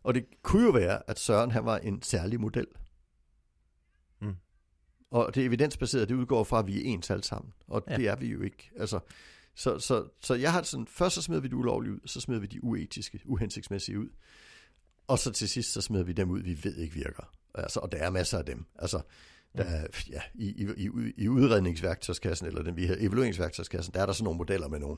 Og 0.03 0.15
det 0.15 0.25
kunne 0.43 0.65
jo 0.65 0.71
være, 0.71 1.11
at 1.11 1.19
Søren 1.19 1.51
han 1.51 1.65
var 1.65 1.79
en 1.79 2.03
særlig 2.03 2.41
model. 2.41 2.67
Mm. 4.21 4.35
Og 5.11 5.35
det 5.35 5.45
evidensbaserede, 5.45 6.07
det 6.07 6.15
udgår 6.15 6.45
fra, 6.45 6.59
at 6.59 6.67
vi 6.67 6.77
er 6.79 6.83
ens 6.85 7.11
alle 7.11 7.25
sammen. 7.25 7.53
Og 7.69 7.85
Ja. 7.91 7.97
det 7.97 8.09
er 8.09 8.17
vi 8.17 8.27
jo 8.27 8.43
ikke. 8.43 8.71
Altså, 8.79 9.01
så, 9.55 9.79
så, 9.79 10.09
så 10.21 10.35
jeg 10.35 10.53
har 10.53 10.63
sådan, 10.63 10.87
først 10.87 11.15
så 11.15 11.23
smider 11.23 11.41
vi 11.41 11.49
det 11.49 11.55
ulovlige 11.55 11.93
ud, 11.93 12.01
så 12.07 12.21
smider 12.21 12.41
vi 12.41 12.47
de 12.47 12.65
uetiske, 12.65 13.21
uhensigtsmæssige 13.25 13.99
ud. 13.99 14.09
Og 15.07 15.19
så 15.19 15.33
til 15.33 15.49
sidst, 15.49 15.73
så 15.73 15.81
smider 15.81 16.05
vi 16.05 16.13
dem 16.13 16.31
ud, 16.31 16.41
vi 16.43 16.59
ved 16.65 16.77
ikke 16.77 16.95
virker. 16.95 17.33
Altså, 17.55 17.81
og 17.81 17.93
der 17.93 17.99
er 17.99 18.11
masser 18.11 18.39
af 18.39 18.45
dem. 18.45 18.65
Altså, 18.79 19.01
der 19.57 19.65
er, 19.65 19.87
ja, 20.11 20.21
i, 20.35 20.47
i, 20.47 20.69
i, 20.77 20.91
i 21.17 21.29
udredningsværktøjskassen, 21.29 22.47
eller 22.47 22.63
den 22.63 22.77
vi 22.77 22.87
har 22.87 22.97
evalueringsværktøjskassen, 22.99 23.95
der 23.95 24.03
er 24.03 24.07
der 24.07 24.13
sådan 24.13 24.25
nogle 24.25 24.39
modeller 24.39 24.69
med 24.69 24.79
nogle, 24.79 24.97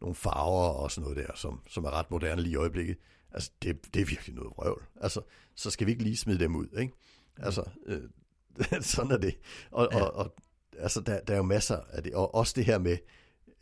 nogle 0.00 0.14
farver 0.14 0.68
og 0.68 0.90
sådan 0.90 1.10
noget 1.10 1.28
der, 1.28 1.34
som, 1.34 1.60
som 1.68 1.84
er 1.84 1.90
ret 1.90 2.10
moderne 2.10 2.42
lige 2.42 2.52
i 2.52 2.56
øjeblikket. 2.56 2.96
Altså, 3.32 3.50
det, 3.62 3.94
det 3.94 4.02
er 4.02 4.06
virkelig 4.06 4.34
noget 4.34 4.52
vrøvl. 4.56 4.82
Altså, 5.00 5.20
så 5.54 5.70
skal 5.70 5.86
vi 5.86 5.92
ikke 5.92 6.04
lige 6.04 6.16
smide 6.16 6.38
dem 6.38 6.56
ud, 6.56 6.66
ikke? 6.78 6.92
Altså, 7.38 7.62
øh, 7.86 8.02
sådan 8.82 9.10
er 9.10 9.16
det. 9.16 9.36
Og, 9.70 9.88
ja. 9.92 10.02
og, 10.02 10.12
og 10.12 10.34
altså, 10.78 11.00
der, 11.00 11.20
der 11.20 11.32
er 11.32 11.36
jo 11.36 11.42
masser 11.42 11.78
af 11.90 12.02
det. 12.02 12.14
Og 12.14 12.34
også 12.34 12.52
det 12.56 12.64
her 12.64 12.78
med, 12.78 12.96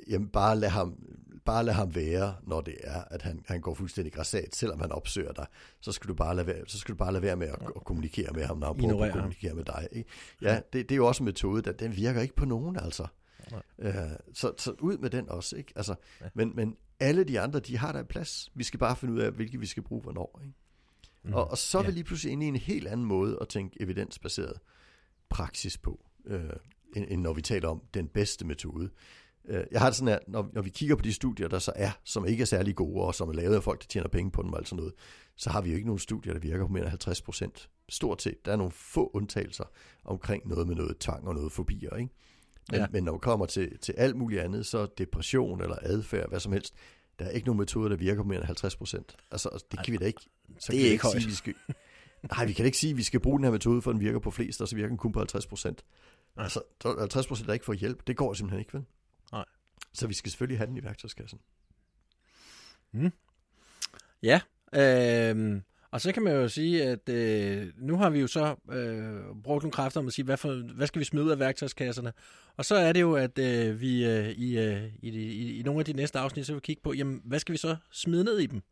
jamen, 0.08 0.28
bare 0.28 0.58
lad 0.58 0.68
ham, 0.68 0.98
bare 1.48 1.64
lad 1.64 1.74
ham 1.74 1.94
være, 1.94 2.34
når 2.42 2.60
det 2.60 2.76
er, 2.80 3.04
at 3.10 3.22
han, 3.22 3.44
han 3.46 3.60
går 3.60 3.74
fuldstændig 3.74 4.12
græsat, 4.12 4.56
selvom 4.56 4.80
han 4.80 4.92
opsøger 4.92 5.32
dig, 5.32 5.46
så 5.80 5.92
skal 5.92 6.08
du 6.08 6.14
bare 6.14 6.36
lade 6.36 6.46
være, 6.46 6.64
så 6.66 6.78
skal 6.78 6.92
du 6.92 6.96
bare 6.98 7.12
lade 7.12 7.22
være 7.22 7.36
med 7.36 7.48
at, 7.48 7.58
at 7.76 7.84
kommunikere 7.84 8.32
med 8.32 8.44
ham, 8.44 8.58
når 8.58 8.66
han 8.66 8.76
prøver 8.76 9.04
at 9.04 9.10
ham. 9.10 9.18
kommunikere 9.18 9.54
med 9.54 9.64
dig. 9.64 9.88
Ikke? 9.92 10.10
Ja, 10.42 10.54
det, 10.72 10.88
det 10.88 10.92
er 10.92 10.96
jo 10.96 11.06
også 11.06 11.22
en 11.22 11.24
metode, 11.24 11.62
der 11.62 11.72
den 11.72 11.96
virker 11.96 12.20
ikke 12.20 12.34
på 12.34 12.44
nogen, 12.44 12.76
altså. 12.76 13.06
Øh, 13.78 13.94
så, 14.34 14.52
så 14.58 14.74
ud 14.80 14.98
med 14.98 15.10
den 15.10 15.28
også, 15.28 15.56
ikke? 15.56 15.72
Altså, 15.76 15.94
ja. 16.20 16.26
men, 16.34 16.52
men 16.56 16.76
alle 17.00 17.24
de 17.24 17.40
andre, 17.40 17.60
de 17.60 17.78
har 17.78 17.92
der 17.92 18.02
plads. 18.02 18.50
Vi 18.54 18.64
skal 18.64 18.80
bare 18.80 18.96
finde 18.96 19.14
ud 19.14 19.20
af, 19.20 19.32
hvilke 19.32 19.58
vi 19.60 19.66
skal 19.66 19.82
bruge 19.82 20.02
hvornår. 20.02 20.40
Ikke? 20.42 20.54
Mm. 21.22 21.34
Og, 21.34 21.50
og 21.50 21.58
så 21.58 21.78
er 21.78 21.82
vi 21.82 21.88
Ja. 21.88 21.92
lige 21.94 22.04
pludselig 22.04 22.32
inde 22.32 22.44
i 22.46 22.48
en 22.48 22.56
helt 22.56 22.86
anden 22.88 23.06
måde 23.06 23.38
at 23.40 23.48
tænke 23.48 23.82
evidensbaseret 23.82 24.58
praksis 25.28 25.78
på, 25.78 26.04
øh, 26.26 26.50
end, 26.96 27.06
end 27.08 27.20
når 27.22 27.32
vi 27.32 27.42
taler 27.42 27.68
om 27.68 27.82
den 27.94 28.08
bedste 28.08 28.46
metode. 28.46 28.90
Øh, 29.48 29.64
jeg 29.70 29.80
har 29.80 29.88
det 29.88 29.96
sådan, 29.96 30.14
at 30.14 30.20
når, 30.28 30.50
når 30.52 30.62
vi 30.62 30.70
kigger 30.70 30.96
på 30.96 31.02
de 31.02 31.12
studier, 31.12 31.48
der 31.48 31.58
så 31.58 31.72
er, 31.76 31.90
som 32.04 32.26
ikke 32.26 32.42
er 32.42 32.46
særlig 32.46 32.74
gode, 32.74 33.04
og 33.04 33.14
som 33.14 33.28
er 33.28 33.32
lavet 33.32 33.54
af 33.56 33.62
folk, 33.62 33.80
der 33.80 33.86
tjener 33.88 34.08
penge 34.08 34.30
på 34.30 34.42
dem 34.42 34.52
og 34.52 34.58
alt 34.58 34.68
sådan 34.68 34.76
noget, 34.76 34.94
så 35.36 35.50
har 35.50 35.60
vi 35.60 35.70
jo 35.70 35.74
ikke 35.76 35.86
nogen 35.86 35.98
studier, 35.98 36.32
der 36.32 36.40
virker 36.40 36.66
på 36.66 36.72
mere 36.72 36.82
end 36.82 36.88
50 36.88 37.22
procent. 37.22 37.68
Stort 37.88 38.22
set. 38.22 38.44
Der 38.46 38.52
er 38.52 38.56
nogle 38.56 38.72
få 38.72 39.10
undtagelser 39.14 39.64
omkring 40.04 40.48
noget 40.48 40.66
med 40.66 40.76
noget 40.76 40.98
tvang 40.98 41.28
og 41.28 41.34
noget 41.34 41.52
fobier, 41.52 41.96
ikke? 41.96 42.10
Men, 42.70 42.80
Ja. 42.80 42.86
men 42.90 43.04
når 43.04 43.12
vi 43.12 43.18
kommer 43.18 43.46
til, 43.46 43.78
til 43.78 43.94
alt 43.98 44.16
muligt 44.16 44.40
andet, 44.40 44.66
så 44.66 44.86
depression 44.98 45.62
eller 45.62 45.76
adfærd, 45.82 46.28
hvad 46.28 46.40
som 46.40 46.52
helst, 46.52 46.74
der 47.18 47.24
er 47.24 47.30
ikke 47.30 47.46
nogen 47.46 47.58
metoder, 47.58 47.88
der 47.88 47.96
virker 47.96 48.22
på 48.22 48.28
mere 48.28 48.38
end 48.38 48.46
50 48.46 48.76
procent. 48.76 49.16
Altså, 49.30 49.64
det 49.70 49.84
kan 49.84 49.92
vi 49.92 49.98
da 49.98 50.04
ikke. 50.04 50.20
Så 50.58 50.72
det 50.72 50.86
er 50.86 50.90
ikke 50.90 51.02
højt. 51.04 51.12
sige, 51.22 51.26
vi 51.28 51.34
skal, 51.34 51.54
nej, 52.36 52.46
vi 52.46 52.52
kan 52.52 52.66
ikke 52.66 52.78
sige, 52.78 52.90
at 52.90 52.96
vi 52.96 53.02
skal 53.02 53.20
bruge 53.20 53.38
den 53.38 53.44
her 53.44 53.52
metode, 53.52 53.82
for 53.82 53.92
den 53.92 54.00
virker 54.00 54.18
på 54.18 54.30
flest, 54.30 54.60
og 54.62 54.68
så 54.68 54.76
virker 54.76 54.88
den 54.88 54.96
kun 54.96 55.12
på 55.12 55.18
50 55.18 55.46
procent. 55.46 55.84
Altså, 56.36 56.60
så 56.82 56.88
er 56.88 56.98
50 56.98 57.26
procent, 57.26 57.46
der 57.46 57.52
ikke 57.52 57.64
får 57.64 57.72
hjælp, 57.72 58.06
det 58.06 58.16
går 58.16 58.32
simpelthen 58.34 58.60
ikke, 58.60 58.72
vel? 58.74 58.84
Så 59.92 60.06
vi 60.06 60.14
skal 60.14 60.30
selvfølgelig 60.30 60.58
have 60.58 60.66
den 60.66 60.76
i 60.76 60.84
værktøjskassen. 60.84 61.40
Ja, 64.22 64.40
øh, 64.74 65.60
og 65.90 66.00
så 66.00 66.12
kan 66.12 66.22
man 66.22 66.32
jo 66.32 66.48
sige, 66.48 66.84
at 66.84 67.08
øh, 67.08 67.72
nu 67.76 67.96
har 67.96 68.10
vi 68.10 68.20
jo 68.20 68.26
så 68.26 68.56
øh, 68.70 69.36
brugt 69.42 69.62
nogle 69.62 69.72
kræfter 69.72 70.00
om 70.00 70.06
at 70.06 70.12
sige, 70.12 70.24
hvad, 70.24 70.36
for, 70.36 70.74
hvad 70.74 70.86
skal 70.86 71.00
vi 71.00 71.04
smide 71.04 71.24
ud 71.24 71.30
af 71.30 71.38
værktøjskasserne? 71.38 72.12
Og 72.56 72.64
så 72.64 72.74
er 72.74 72.92
det 72.92 73.00
jo, 73.00 73.14
at 73.14 73.38
øh, 73.38 73.80
vi 73.80 74.06
øh, 74.06 74.28
i, 74.28 74.58
øh, 74.58 74.84
i, 75.02 75.08
i, 75.08 75.58
i 75.58 75.62
nogle 75.62 75.80
af 75.80 75.84
de 75.84 75.92
næste 75.92 76.18
afsnit, 76.18 76.46
så 76.46 76.52
vil 76.52 76.56
vi 76.56 76.64
kigge 76.64 76.82
på, 76.82 76.92
jamen, 76.92 77.22
hvad 77.24 77.38
skal 77.38 77.52
vi 77.52 77.58
så 77.58 77.76
smide 77.90 78.24
ned 78.24 78.38
i 78.38 78.46
dem? 78.46 78.62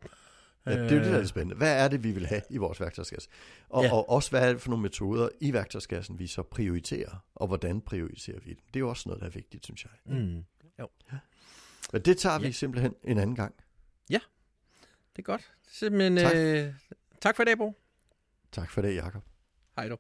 Ja, 0.67 0.71
det 0.71 0.79
er 0.79 0.97
jo 0.97 0.99
det, 0.99 1.07
der 1.07 1.15
er 1.15 1.19
det 1.19 1.29
spændende. 1.29 1.57
Hvad 1.57 1.85
er 1.85 1.89
det, 1.89 2.05
vi 2.05 2.13
vil 2.13 2.27
have 2.27 2.43
i 2.51 2.57
vores 2.57 2.81
værktøjskasse? 2.81 3.29
Og, 3.69 3.85
ja. 3.85 3.93
og 3.93 4.11
også, 4.11 4.31
hvad 4.31 4.49
er 4.49 4.53
det 4.53 4.63
for 4.63 4.71
nogle 4.71 4.83
metoder 4.83 5.29
i 5.41 5.53
værktøjskassen, 5.53 6.19
vi 6.19 6.27
så 6.27 6.43
prioriterer, 6.43 7.25
og 7.35 7.47
hvordan 7.47 7.81
prioriterer 7.81 8.41
vi 8.41 8.51
dem? 8.51 8.63
Det 8.67 8.77
er 8.77 8.81
jo 8.81 8.89
også 8.89 9.09
noget, 9.09 9.21
der 9.21 9.27
er 9.27 9.31
vigtigt, 9.31 9.65
synes 9.65 9.85
jeg. 9.85 10.17
Mm. 10.17 10.45
Men 11.93 12.03
det 12.03 12.19
tager 12.19 12.39
vi 12.39 12.47
Ja. 12.47 12.53
simpelthen 12.53 12.95
en 13.05 13.19
anden 13.19 13.37
gang. 13.37 13.55
Det 15.17 15.23
er 15.23 15.27
godt. 15.27 15.53
Simpelthen, 15.69 16.17
Tak. 16.17 16.35
Øh, 16.37 16.75
tak 17.21 17.37
for 17.37 17.43
i 17.43 17.47
dag, 17.47 17.59
Bo. 17.59 17.75
Tak 18.53 18.71
for 18.71 18.83
det, 18.83 18.95
Jacob. 18.97 19.23
Hej 19.77 19.89
du. 19.89 19.97